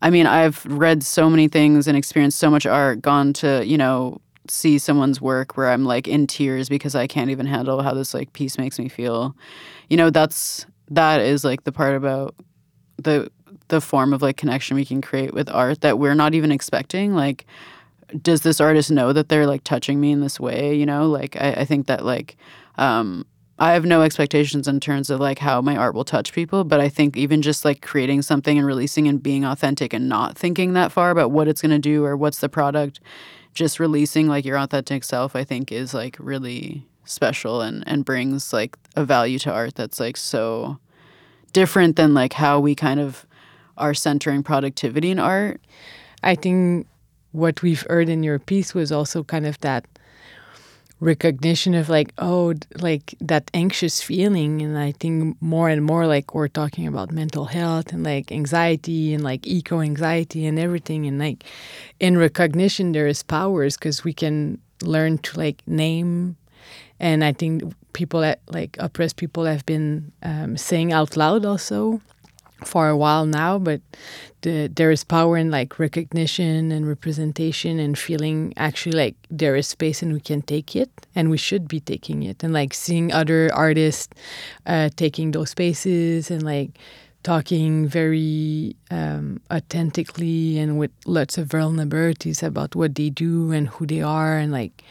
I 0.00 0.10
mean, 0.10 0.26
I've 0.26 0.64
read 0.66 1.04
so 1.04 1.30
many 1.30 1.46
things 1.46 1.86
and 1.86 1.96
experienced 1.96 2.38
so 2.38 2.50
much 2.50 2.66
art, 2.66 3.00
gone 3.00 3.32
to, 3.34 3.64
you 3.64 3.78
know, 3.78 4.20
see 4.48 4.78
someone's 4.78 5.20
work 5.20 5.56
where 5.56 5.70
I'm 5.70 5.84
like 5.84 6.08
in 6.08 6.26
tears 6.26 6.68
because 6.68 6.96
I 6.96 7.06
can't 7.06 7.30
even 7.30 7.46
handle 7.46 7.82
how 7.82 7.94
this 7.94 8.12
like 8.12 8.32
piece 8.32 8.58
makes 8.58 8.78
me 8.78 8.88
feel. 8.88 9.36
You 9.88 9.96
know, 9.96 10.10
that's 10.10 10.66
that 10.90 11.20
is 11.20 11.44
like 11.44 11.64
the 11.64 11.72
part 11.72 11.94
about 11.94 12.34
the 12.96 13.30
the 13.68 13.80
form 13.80 14.12
of 14.12 14.22
like 14.22 14.36
connection 14.36 14.76
we 14.76 14.84
can 14.84 15.00
create 15.00 15.32
with 15.32 15.48
art 15.50 15.80
that 15.80 15.98
we're 15.98 16.14
not 16.14 16.34
even 16.34 16.52
expecting 16.52 17.14
like 17.14 17.46
does 18.20 18.42
this 18.42 18.60
artist 18.60 18.90
know 18.90 19.12
that 19.12 19.30
they're 19.30 19.46
like 19.46 19.64
touching 19.64 19.98
me 19.98 20.12
in 20.12 20.20
this 20.20 20.38
way 20.38 20.74
you 20.74 20.84
know 20.84 21.08
like 21.08 21.36
i, 21.36 21.52
I 21.52 21.64
think 21.64 21.86
that 21.86 22.04
like 22.04 22.36
um 22.76 23.24
I 23.62 23.74
have 23.74 23.84
no 23.84 24.02
expectations 24.02 24.66
in 24.66 24.80
terms 24.80 25.08
of 25.08 25.20
like 25.20 25.38
how 25.38 25.62
my 25.62 25.76
art 25.76 25.94
will 25.94 26.04
touch 26.04 26.32
people, 26.32 26.64
but 26.64 26.80
I 26.80 26.88
think 26.88 27.16
even 27.16 27.42
just 27.42 27.64
like 27.64 27.80
creating 27.80 28.22
something 28.22 28.58
and 28.58 28.66
releasing 28.66 29.06
and 29.06 29.22
being 29.22 29.44
authentic 29.44 29.92
and 29.92 30.08
not 30.08 30.36
thinking 30.36 30.72
that 30.72 30.90
far 30.90 31.12
about 31.12 31.30
what 31.30 31.46
it's 31.46 31.62
going 31.62 31.70
to 31.70 31.78
do 31.78 32.04
or 32.04 32.16
what's 32.16 32.40
the 32.40 32.48
product, 32.48 32.98
just 33.54 33.78
releasing 33.78 34.26
like 34.26 34.44
your 34.44 34.58
authentic 34.58 35.04
self, 35.04 35.36
I 35.36 35.44
think 35.44 35.70
is 35.70 35.94
like 35.94 36.16
really 36.18 36.84
special 37.04 37.60
and 37.60 37.84
and 37.86 38.04
brings 38.04 38.52
like 38.52 38.76
a 38.96 39.04
value 39.04 39.38
to 39.38 39.52
art 39.52 39.76
that's 39.76 40.00
like 40.00 40.16
so 40.16 40.80
different 41.52 41.94
than 41.94 42.14
like 42.14 42.32
how 42.32 42.58
we 42.58 42.74
kind 42.74 42.98
of 42.98 43.24
are 43.78 43.94
centering 43.94 44.42
productivity 44.42 45.12
in 45.12 45.20
art. 45.20 45.60
I 46.24 46.34
think 46.34 46.88
what 47.30 47.62
we've 47.62 47.86
heard 47.88 48.08
in 48.08 48.24
your 48.24 48.40
piece 48.40 48.74
was 48.74 48.90
also 48.90 49.22
kind 49.22 49.46
of 49.46 49.56
that 49.60 49.86
recognition 51.02 51.74
of 51.74 51.88
like 51.88 52.12
oh 52.18 52.54
like 52.78 53.14
that 53.20 53.50
anxious 53.52 54.00
feeling. 54.00 54.62
And 54.62 54.78
i 54.78 54.92
think 54.92 55.36
more 55.42 55.68
and 55.68 55.84
more 55.84 56.06
like 56.06 56.34
we're 56.34 56.48
talking 56.48 56.86
about 56.86 57.10
mental 57.10 57.44
health 57.44 57.92
and 57.92 58.04
like 58.04 58.30
anxiety 58.30 59.12
and 59.12 59.24
like 59.24 59.46
eco 59.46 59.80
anxiety 59.80 60.46
and 60.46 60.58
everything. 60.58 61.06
And 61.06 61.18
like 61.18 61.44
in 61.98 62.16
recognition 62.16 62.92
there 62.92 63.08
is 63.08 63.22
powers 63.22 63.76
because 63.76 64.04
we 64.04 64.12
can 64.12 64.58
learn 64.80 65.18
to 65.18 65.38
like 65.38 65.62
name. 65.66 66.36
And 67.00 67.24
i 67.24 67.32
think 67.32 67.74
people 67.92 68.20
that 68.20 68.40
like 68.46 68.76
oppressed 68.78 69.16
people 69.16 69.44
have 69.44 69.66
been 69.66 70.12
um, 70.22 70.56
saying 70.56 70.92
out 70.92 71.16
loud 71.16 71.44
also 71.44 72.00
for 72.66 72.88
a 72.88 72.96
while 72.96 73.26
now, 73.26 73.58
but 73.58 73.80
the, 74.42 74.68
there 74.74 74.90
is 74.90 75.04
power 75.04 75.36
in 75.36 75.50
like 75.50 75.78
recognition 75.78 76.72
and 76.72 76.86
representation 76.86 77.78
and 77.78 77.98
feeling 77.98 78.52
actually 78.56 78.96
like 78.96 79.16
there 79.30 79.56
is 79.56 79.68
space 79.68 80.02
and 80.02 80.12
we 80.12 80.20
can 80.20 80.42
take 80.42 80.74
it 80.76 80.90
and 81.14 81.30
we 81.30 81.38
should 81.38 81.68
be 81.68 81.80
taking 81.80 82.22
it 82.22 82.42
and 82.42 82.52
like 82.52 82.74
seeing 82.74 83.12
other 83.12 83.50
artists 83.54 84.12
uh, 84.66 84.90
taking 84.96 85.30
those 85.30 85.50
spaces 85.50 86.30
and 86.30 86.42
like 86.42 86.78
talking 87.22 87.86
very 87.86 88.74
um, 88.90 89.40
authentically 89.52 90.58
and 90.58 90.78
with 90.78 90.90
lots 91.06 91.38
of 91.38 91.48
vulnerabilities 91.48 92.42
about 92.42 92.74
what 92.74 92.96
they 92.96 93.10
do 93.10 93.52
and 93.52 93.68
who 93.68 93.86
they 93.86 94.02
are 94.02 94.36
and 94.36 94.50
like 94.50 94.82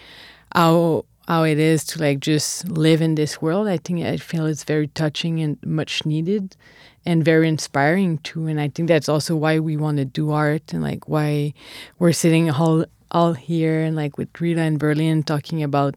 how 0.56 1.06
how 1.28 1.44
it 1.44 1.60
is 1.60 1.84
to 1.86 2.00
like 2.00 2.20
just 2.20 2.68
live 2.68 3.02
in 3.02 3.16
this 3.16 3.42
world. 3.42 3.68
I 3.68 3.78
think 3.78 4.04
I 4.04 4.18
feel 4.18 4.46
it's 4.46 4.64
very 4.64 4.88
touching 4.88 5.40
and 5.40 5.58
much 5.64 6.06
needed 6.06 6.56
and 7.06 7.26
very 7.26 7.48
inspiring 7.48 8.20
too. 8.20 8.48
And 8.48 8.60
I 8.60 8.70
think 8.70 8.88
that's 8.88 9.10
also 9.10 9.36
why 9.36 9.60
we 9.60 9.78
want 9.78 9.98
to 9.98 10.06
do 10.06 10.32
art 10.32 10.74
and 10.74 10.84
like 10.84 11.08
why 11.08 11.54
we're 12.00 12.14
sitting 12.14 12.50
all 12.50 12.86
all 13.12 13.34
here 13.34 13.82
and 13.82 13.96
like 13.96 14.18
with 14.18 14.30
Rita 14.40 14.62
in 14.62 14.78
Berlin 14.78 15.24
talking 15.24 15.62
about 15.64 15.96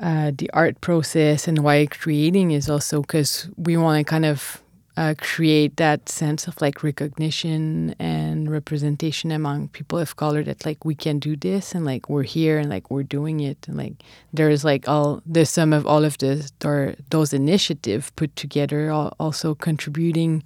uh, 0.00 0.32
the 0.36 0.50
art 0.52 0.80
process 0.80 1.48
and 1.48 1.60
why 1.60 1.86
creating 1.86 2.50
is 2.50 2.68
also 2.68 3.00
because 3.00 3.48
we 3.56 3.76
want 3.76 3.98
to 3.98 4.04
kind 4.04 4.26
of 4.26 4.63
uh, 4.96 5.14
create 5.18 5.76
that 5.76 6.08
sense 6.08 6.46
of 6.46 6.60
like 6.60 6.82
recognition 6.84 7.94
and 7.98 8.50
representation 8.50 9.32
among 9.32 9.68
people 9.68 9.98
of 9.98 10.14
color 10.16 10.44
that 10.44 10.64
like 10.64 10.84
we 10.84 10.94
can 10.94 11.18
do 11.18 11.34
this 11.34 11.74
and 11.74 11.84
like 11.84 12.08
we're 12.08 12.22
here 12.22 12.58
and 12.58 12.70
like 12.70 12.90
we're 12.90 13.02
doing 13.02 13.40
it. 13.40 13.66
And 13.66 13.76
like 13.76 13.94
there's 14.32 14.64
like 14.64 14.88
all 14.88 15.20
the 15.26 15.44
sum 15.44 15.72
of 15.72 15.86
all 15.86 16.04
of 16.04 16.18
this 16.18 16.52
or 16.64 16.94
those 17.10 17.32
initiatives 17.32 18.12
put 18.14 18.34
together 18.36 18.92
also 18.92 19.54
contributing 19.54 20.44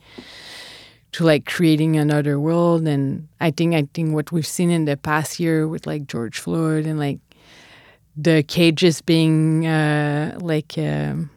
to 1.12 1.24
like 1.24 1.44
creating 1.44 1.96
another 1.96 2.40
world. 2.40 2.86
And 2.86 3.28
i 3.40 3.50
think 3.50 3.74
i 3.74 3.86
think 3.92 4.14
what 4.14 4.32
we've 4.32 4.46
seen 4.46 4.70
in 4.70 4.84
the 4.84 4.96
past 4.96 5.38
year 5.40 5.68
with 5.68 5.86
like 5.86 6.06
george 6.06 6.38
floyd 6.38 6.86
and 6.86 6.98
like 6.98 7.18
the 8.16 8.42
cages 8.42 9.00
being 9.00 9.66
uh 9.66 10.36
like 10.40 10.76
um 10.76 11.30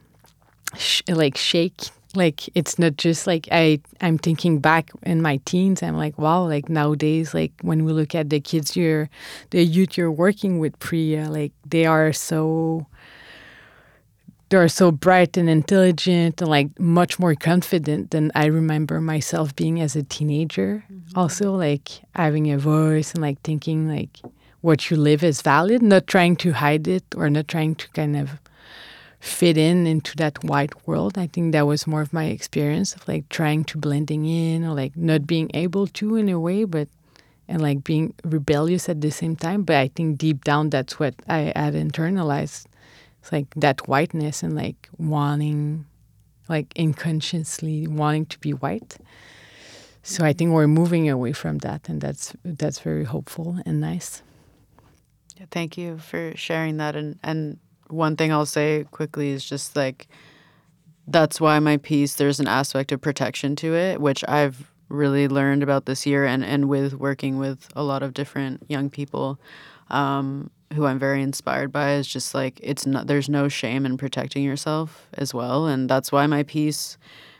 sh- 0.75 1.03
like 1.07 1.37
shake 1.37 1.91
like 2.15 2.49
it's 2.55 2.77
not 2.77 2.97
just 2.97 3.27
like 3.27 3.47
i 3.51 3.79
i'm 4.01 4.17
thinking 4.17 4.59
back 4.59 4.91
in 5.03 5.21
my 5.21 5.37
teens 5.45 5.81
i'm 5.83 5.97
like 5.97 6.17
wow 6.17 6.43
like 6.43 6.69
nowadays 6.69 7.33
like 7.33 7.51
when 7.61 7.85
we 7.85 7.91
look 7.91 8.15
at 8.15 8.29
the 8.29 8.39
kids 8.39 8.75
you're 8.75 9.09
the 9.51 9.63
youth 9.63 9.97
you're 9.97 10.11
working 10.11 10.59
with 10.59 10.77
priya 10.79 11.29
like 11.29 11.51
they 11.65 11.85
are 11.85 12.13
so 12.13 12.85
they're 14.49 14.67
so 14.67 14.91
bright 14.91 15.37
and 15.37 15.49
intelligent 15.49 16.41
and 16.41 16.49
like 16.49 16.77
much 16.79 17.17
more 17.19 17.35
confident 17.35 18.11
than 18.11 18.31
i 18.35 18.45
remember 18.45 18.99
myself 18.99 19.55
being 19.55 19.79
as 19.79 19.95
a 19.95 20.03
teenager 20.03 20.83
mm-hmm. 20.91 21.17
also 21.17 21.55
like 21.55 22.01
having 22.15 22.51
a 22.51 22.57
voice 22.57 23.13
and 23.13 23.21
like 23.21 23.41
thinking 23.41 23.87
like 23.87 24.19
what 24.61 24.89
you 24.89 24.97
live 24.97 25.23
is 25.23 25.41
valid 25.41 25.81
not 25.81 26.05
trying 26.07 26.35
to 26.35 26.51
hide 26.51 26.87
it 26.87 27.03
or 27.15 27.29
not 27.29 27.47
trying 27.47 27.73
to 27.73 27.87
kind 27.89 28.15
of 28.15 28.39
fit 29.21 29.55
in 29.55 29.85
into 29.85 30.15
that 30.17 30.43
white 30.43 30.87
world. 30.87 31.17
I 31.17 31.27
think 31.27 31.53
that 31.53 31.67
was 31.67 31.85
more 31.85 32.01
of 32.01 32.11
my 32.11 32.25
experience 32.25 32.95
of 32.95 33.07
like 33.07 33.29
trying 33.29 33.63
to 33.65 33.77
blending 33.77 34.25
in 34.25 34.65
or 34.65 34.73
like 34.73 34.97
not 34.97 35.27
being 35.27 35.51
able 35.53 35.85
to 35.87 36.15
in 36.15 36.27
a 36.27 36.39
way, 36.39 36.63
but 36.65 36.87
and 37.47 37.61
like 37.61 37.83
being 37.83 38.15
rebellious 38.23 38.89
at 38.89 38.99
the 38.99 39.11
same 39.11 39.35
time. 39.35 39.61
But 39.61 39.75
I 39.75 39.89
think 39.89 40.17
deep 40.17 40.43
down 40.43 40.71
that's 40.71 40.99
what 40.99 41.13
I 41.27 41.53
had 41.55 41.75
internalized. 41.75 42.65
It's 43.21 43.31
like 43.31 43.45
that 43.55 43.87
whiteness 43.87 44.41
and 44.41 44.55
like 44.55 44.89
wanting 44.97 45.85
like 46.49 46.73
unconsciously 46.77 47.85
wanting 47.87 48.25
to 48.25 48.39
be 48.39 48.53
white. 48.53 48.97
So 50.01 50.25
I 50.25 50.33
think 50.33 50.51
we're 50.51 50.67
moving 50.67 51.07
away 51.07 51.33
from 51.33 51.59
that 51.59 51.87
and 51.87 52.01
that's 52.01 52.33
that's 52.43 52.79
very 52.79 53.03
hopeful 53.03 53.59
and 53.67 53.79
nice. 53.79 54.23
Thank 55.51 55.77
you 55.77 55.99
for 55.99 56.33
sharing 56.35 56.77
that 56.77 56.95
and 56.95 57.19
and 57.21 57.59
one 57.91 58.15
thing 58.15 58.31
I'll 58.31 58.45
say 58.45 58.85
quickly 58.91 59.29
is 59.29 59.43
just 59.43 59.75
like 59.75 60.07
that's 61.07 61.41
why 61.41 61.59
my 61.59 61.77
piece 61.77 62.15
there's 62.15 62.39
an 62.39 62.47
aspect 62.47 62.91
of 62.91 63.01
protection 63.01 63.55
to 63.57 63.75
it, 63.75 63.99
which 63.99 64.23
I've 64.27 64.71
really 64.89 65.27
learned 65.27 65.63
about 65.63 65.85
this 65.85 66.05
year 66.05 66.25
and, 66.25 66.43
and 66.43 66.67
with 66.67 66.93
working 66.93 67.37
with 67.37 67.69
a 67.75 67.83
lot 67.83 68.03
of 68.03 68.13
different 68.13 68.63
young 68.67 68.89
people 68.89 69.39
um, 69.89 70.49
who 70.73 70.85
I'm 70.85 70.99
very 70.99 71.21
inspired 71.21 71.71
by 71.71 71.93
is 71.93 72.07
just 72.07 72.33
like 72.33 72.59
it's 72.61 72.85
not 72.85 73.07
there's 73.07 73.29
no 73.29 73.47
shame 73.47 73.85
in 73.85 73.97
protecting 73.97 74.43
yourself 74.43 75.07
as 75.13 75.33
well. 75.33 75.67
And 75.67 75.89
that's 75.89 76.11
why 76.11 76.27
my 76.27 76.43
piece 76.43 76.97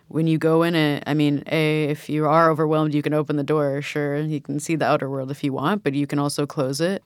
when 0.08 0.28
you 0.28 0.38
go 0.38 0.62
in 0.62 0.76
it, 0.76 1.04
I 1.08 1.14
mean, 1.14 1.42
A, 1.50 1.86
if 1.86 2.10
you 2.10 2.26
are 2.26 2.52
overwhelmed, 2.52 2.94
you 2.94 3.02
can 3.02 3.14
open 3.14 3.38
the 3.38 3.46
door, 3.46 3.82
sure. 3.82 4.18
You 4.18 4.42
can 4.42 4.60
see 4.60 4.76
the 4.76 4.86
outer 4.86 5.10
world 5.10 5.32
if 5.32 5.42
you 5.42 5.54
want, 5.54 5.86
but 5.86 5.94
you 5.94 6.06
can 6.06 6.20
also 6.20 6.46
close 6.46 6.82
it 6.82 7.02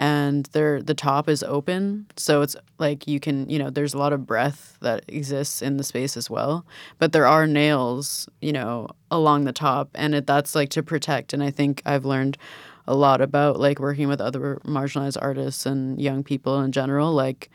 and 0.00 0.46
there 0.52 0.82
the 0.82 0.94
top 0.94 1.28
is 1.28 1.42
open. 1.42 2.06
So 2.16 2.40
it's 2.40 2.56
like 2.78 3.06
you 3.06 3.20
can 3.20 3.48
you 3.50 3.58
know 3.58 3.68
there's 3.68 3.92
a 3.92 3.98
lot 3.98 4.14
of 4.14 4.26
breath 4.26 4.78
that 4.80 5.04
exists 5.08 5.60
in 5.60 5.76
the 5.76 5.84
space 5.84 6.16
as 6.16 6.30
well. 6.30 6.64
But 6.98 7.12
there 7.12 7.26
are 7.26 7.46
nails 7.46 8.28
you 8.40 8.50
know 8.50 8.88
along 9.10 9.44
the 9.44 9.52
top 9.52 9.90
and 9.94 10.14
it, 10.14 10.26
that's 10.26 10.54
like 10.54 10.70
to 10.70 10.82
protect. 10.82 11.32
And 11.34 11.42
i 11.42 11.50
think 11.50 11.82
i've 11.84 12.06
learned 12.06 12.38
a 12.86 12.94
lot 12.94 13.20
about 13.20 13.60
like 13.60 13.78
working 13.78 14.08
with 14.08 14.20
other 14.20 14.58
marginalized 14.64 15.18
artists 15.20 15.66
and 15.66 16.00
young 16.00 16.24
people 16.24 16.60
in 16.62 16.72
general 16.72 17.12
like 17.12 17.50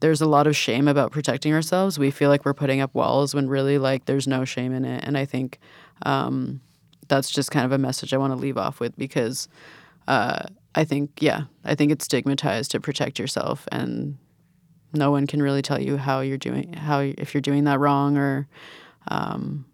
there's 0.00 0.20
a 0.20 0.26
lot 0.26 0.46
of 0.46 0.54
shame 0.54 0.88
about 0.88 1.10
protecting 1.10 1.54
ourselves. 1.54 1.98
We 1.98 2.10
feel 2.10 2.28
like 2.28 2.44
we're 2.44 2.52
putting 2.52 2.82
up 2.82 2.94
walls 2.94 3.34
when 3.34 3.48
really 3.48 3.78
like 3.78 4.04
there's 4.04 4.28
no 4.28 4.44
shame 4.44 4.74
in 4.74 4.84
it. 4.84 5.02
And 5.02 5.16
i 5.16 5.24
think 5.24 5.58
um, 6.02 6.60
that's 7.08 7.30
just 7.30 7.50
kind 7.50 7.64
of 7.64 7.72
a 7.72 7.78
message 7.78 8.12
i 8.12 8.18
want 8.18 8.32
to 8.34 8.38
leave 8.38 8.58
off 8.58 8.80
with 8.80 8.94
because 8.98 9.48
uh, 10.08 10.44
I 10.76 10.84
think, 10.84 11.10
yeah, 11.20 11.44
I 11.64 11.74
think 11.74 11.90
it's 11.90 12.04
stigmatized 12.04 12.70
to 12.72 12.80
protect 12.80 13.18
yourself, 13.18 13.66
and 13.72 14.18
no 14.92 15.10
one 15.10 15.26
can 15.26 15.42
really 15.42 15.62
tell 15.62 15.80
you 15.80 15.96
how 15.96 16.20
you're 16.20 16.38
doing, 16.38 16.74
how 16.74 17.00
if 17.00 17.34
you're 17.34 17.40
doing 17.40 17.64
that 17.64 17.80
wrong, 17.80 18.16
or, 18.16 18.46
um, 19.08 19.64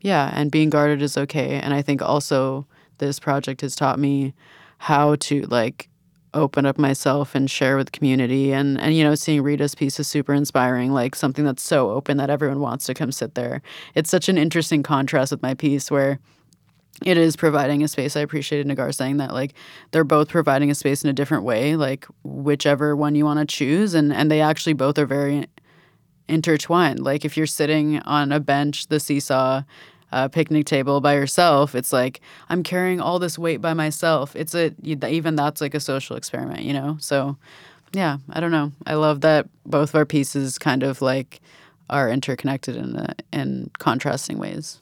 yeah, 0.00 0.30
and 0.34 0.50
being 0.50 0.68
guarded 0.68 1.00
is 1.00 1.16
okay. 1.16 1.60
And 1.60 1.72
I 1.72 1.80
think 1.80 2.02
also 2.02 2.66
this 2.98 3.18
project 3.18 3.60
has 3.60 3.76
taught 3.76 3.98
me 3.98 4.34
how 4.78 5.16
to 5.16 5.42
like 5.42 5.88
open 6.34 6.66
up 6.66 6.78
myself 6.78 7.34
and 7.34 7.50
share 7.50 7.76
with 7.76 7.90
community 7.90 8.52
and 8.52 8.78
and 8.80 8.94
you 8.94 9.02
know 9.02 9.14
seeing 9.14 9.42
Rita's 9.42 9.74
piece 9.74 9.98
is 9.98 10.06
super 10.06 10.34
inspiring 10.34 10.92
like 10.92 11.14
something 11.14 11.44
that's 11.44 11.62
so 11.62 11.90
open 11.90 12.18
that 12.18 12.28
everyone 12.28 12.60
wants 12.60 12.84
to 12.84 12.94
come 12.94 13.10
sit 13.10 13.34
there 13.34 13.62
it's 13.94 14.10
such 14.10 14.28
an 14.28 14.36
interesting 14.36 14.82
contrast 14.82 15.32
with 15.32 15.42
my 15.42 15.54
piece 15.54 15.90
where 15.90 16.18
it 17.04 17.16
is 17.16 17.36
providing 17.36 17.82
a 17.82 17.88
space. 17.88 18.16
I 18.16 18.20
appreciated 18.20 18.66
Nagar 18.66 18.90
saying 18.92 19.18
that 19.18 19.32
like 19.32 19.54
they're 19.90 20.04
both 20.04 20.28
providing 20.28 20.70
a 20.70 20.74
space 20.74 21.04
in 21.04 21.10
a 21.10 21.12
different 21.12 21.44
way, 21.44 21.76
like 21.76 22.06
whichever 22.24 22.96
one 22.96 23.14
you 23.14 23.24
want 23.24 23.40
to 23.40 23.46
choose, 23.46 23.94
and 23.94 24.12
and 24.12 24.30
they 24.30 24.40
actually 24.40 24.72
both 24.72 24.98
are 24.98 25.06
very 25.06 25.46
intertwined. 26.28 27.00
Like 27.00 27.24
if 27.24 27.36
you're 27.36 27.46
sitting 27.46 28.00
on 28.00 28.32
a 28.32 28.40
bench, 28.40 28.88
the 28.88 29.00
seesaw, 29.00 29.62
uh, 30.10 30.28
picnic 30.28 30.66
table 30.66 31.00
by 31.00 31.14
yourself, 31.14 31.74
it's 31.74 31.92
like 31.92 32.20
I'm 32.48 32.62
carrying 32.62 33.00
all 33.00 33.18
this 33.18 33.38
weight 33.38 33.60
by 33.60 33.74
myself. 33.74 34.34
It's 34.34 34.54
a 34.54 34.74
even 34.82 35.36
that's 35.36 35.60
like 35.60 35.74
a 35.74 35.80
social 35.80 36.16
experiment, 36.16 36.62
you 36.62 36.72
know. 36.72 36.96
So 37.00 37.36
yeah, 37.92 38.18
I 38.30 38.40
don't 38.40 38.50
know. 38.50 38.72
I 38.86 38.94
love 38.94 39.20
that 39.22 39.48
both 39.64 39.90
of 39.90 39.94
our 39.94 40.06
pieces 40.06 40.58
kind 40.58 40.82
of 40.82 41.00
like 41.00 41.40
are 41.90 42.10
interconnected 42.10 42.76
in 42.76 42.96
a, 42.96 43.14
in 43.32 43.70
contrasting 43.78 44.38
ways. 44.38 44.80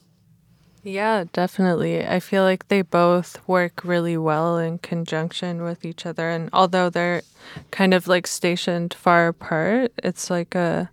Yeah, 0.87 1.25
definitely. 1.33 2.07
I 2.07 2.21
feel 2.21 2.43
like 2.43 2.69
they 2.69 2.81
both 2.81 3.45
work 3.45 3.83
really 3.83 4.15
well 4.15 4.57
in 4.57 4.77
conjunction 4.77 5.61
with 5.61 5.83
each 5.83 6.05
other. 6.05 6.29
And 6.29 6.49
although 6.53 6.89
they're 6.89 7.23
kind 7.71 7.93
of 7.93 8.07
like 8.07 8.25
stationed 8.25 8.93
far 8.93 9.27
apart, 9.27 9.91
it's 10.01 10.29
like 10.29 10.55
a 10.55 10.89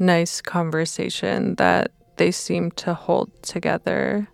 nice 0.00 0.40
conversation 0.40 1.54
that 1.54 1.92
they 2.16 2.32
seem 2.32 2.72
to 2.72 2.92
hold 2.92 3.30
together 3.44 4.26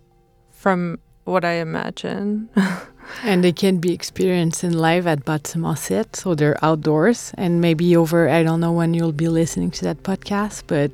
from 0.49 0.97
what 1.25 1.45
I 1.45 1.61
imagine. 1.61 2.49
and 3.23 3.43
they 3.43 3.51
can 3.51 3.77
be 3.77 3.93
experienced 3.93 4.63
in 4.63 4.73
live 4.73 5.05
at 5.05 5.25
Bâtiment 5.25 6.15
so 6.15 6.33
they're 6.33 6.57
outdoors 6.65 7.33
and 7.37 7.61
maybe 7.61 7.95
over, 7.95 8.29
I 8.29 8.41
don't 8.41 8.61
know 8.61 8.71
when 8.71 8.95
you'll 8.95 9.11
be 9.11 9.27
listening 9.27 9.69
to 9.71 9.83
that 9.83 10.01
podcast, 10.01 10.63
but 10.65 10.91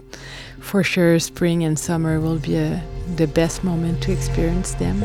for 0.64 0.82
sure 0.82 1.20
spring 1.20 1.64
and 1.64 1.78
summer 1.78 2.20
will 2.20 2.40
be 2.40 2.56
a, 2.56 2.82
the 3.18 3.28
best 3.28 3.64
moment 3.64 4.02
to 4.02 4.12
experience 4.12 4.74
them. 4.76 5.02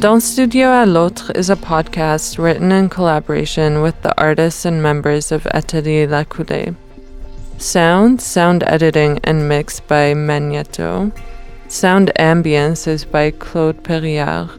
Dans 0.00 0.20
Studio 0.20 0.68
à 0.68 0.86
l'Autre 0.86 1.32
is 1.34 1.50
a 1.50 1.56
podcast 1.56 2.38
written 2.38 2.70
in 2.72 2.88
collaboration 2.88 3.82
with 3.82 4.00
the 4.02 4.14
artists 4.18 4.64
and 4.64 4.82
members 4.82 5.32
of 5.32 5.46
Atelier 5.52 6.06
La 6.06 6.24
Coulée. 6.24 6.74
Sound, 7.58 8.20
sound 8.20 8.62
editing, 8.66 9.18
and 9.24 9.48
mix 9.48 9.80
by 9.80 10.14
Magneto. 10.14 11.12
Sound 11.68 12.12
ambience 12.16 12.86
is 12.86 13.04
by 13.04 13.32
Claude 13.32 13.82
Perriard. 13.82 14.50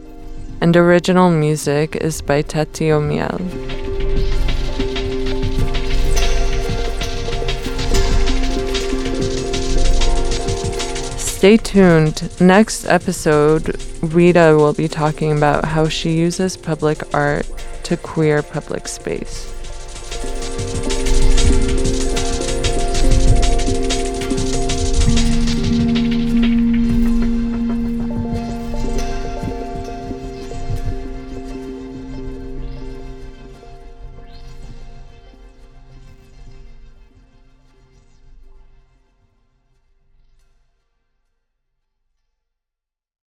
And 0.60 0.76
original 0.76 1.30
music 1.30 1.96
is 1.96 2.20
by 2.20 2.42
Tati 2.42 2.86
Omiel. 2.88 3.38
Stay 11.18 11.56
tuned. 11.56 12.28
Next 12.40 12.84
episode, 12.84 13.80
Rita 14.02 14.54
will 14.58 14.74
be 14.74 14.86
talking 14.86 15.36
about 15.36 15.64
how 15.64 15.88
she 15.88 16.10
uses 16.10 16.58
public 16.58 17.14
art 17.14 17.46
to 17.84 17.96
queer 17.96 18.42
public 18.42 18.86
space. 18.86 19.54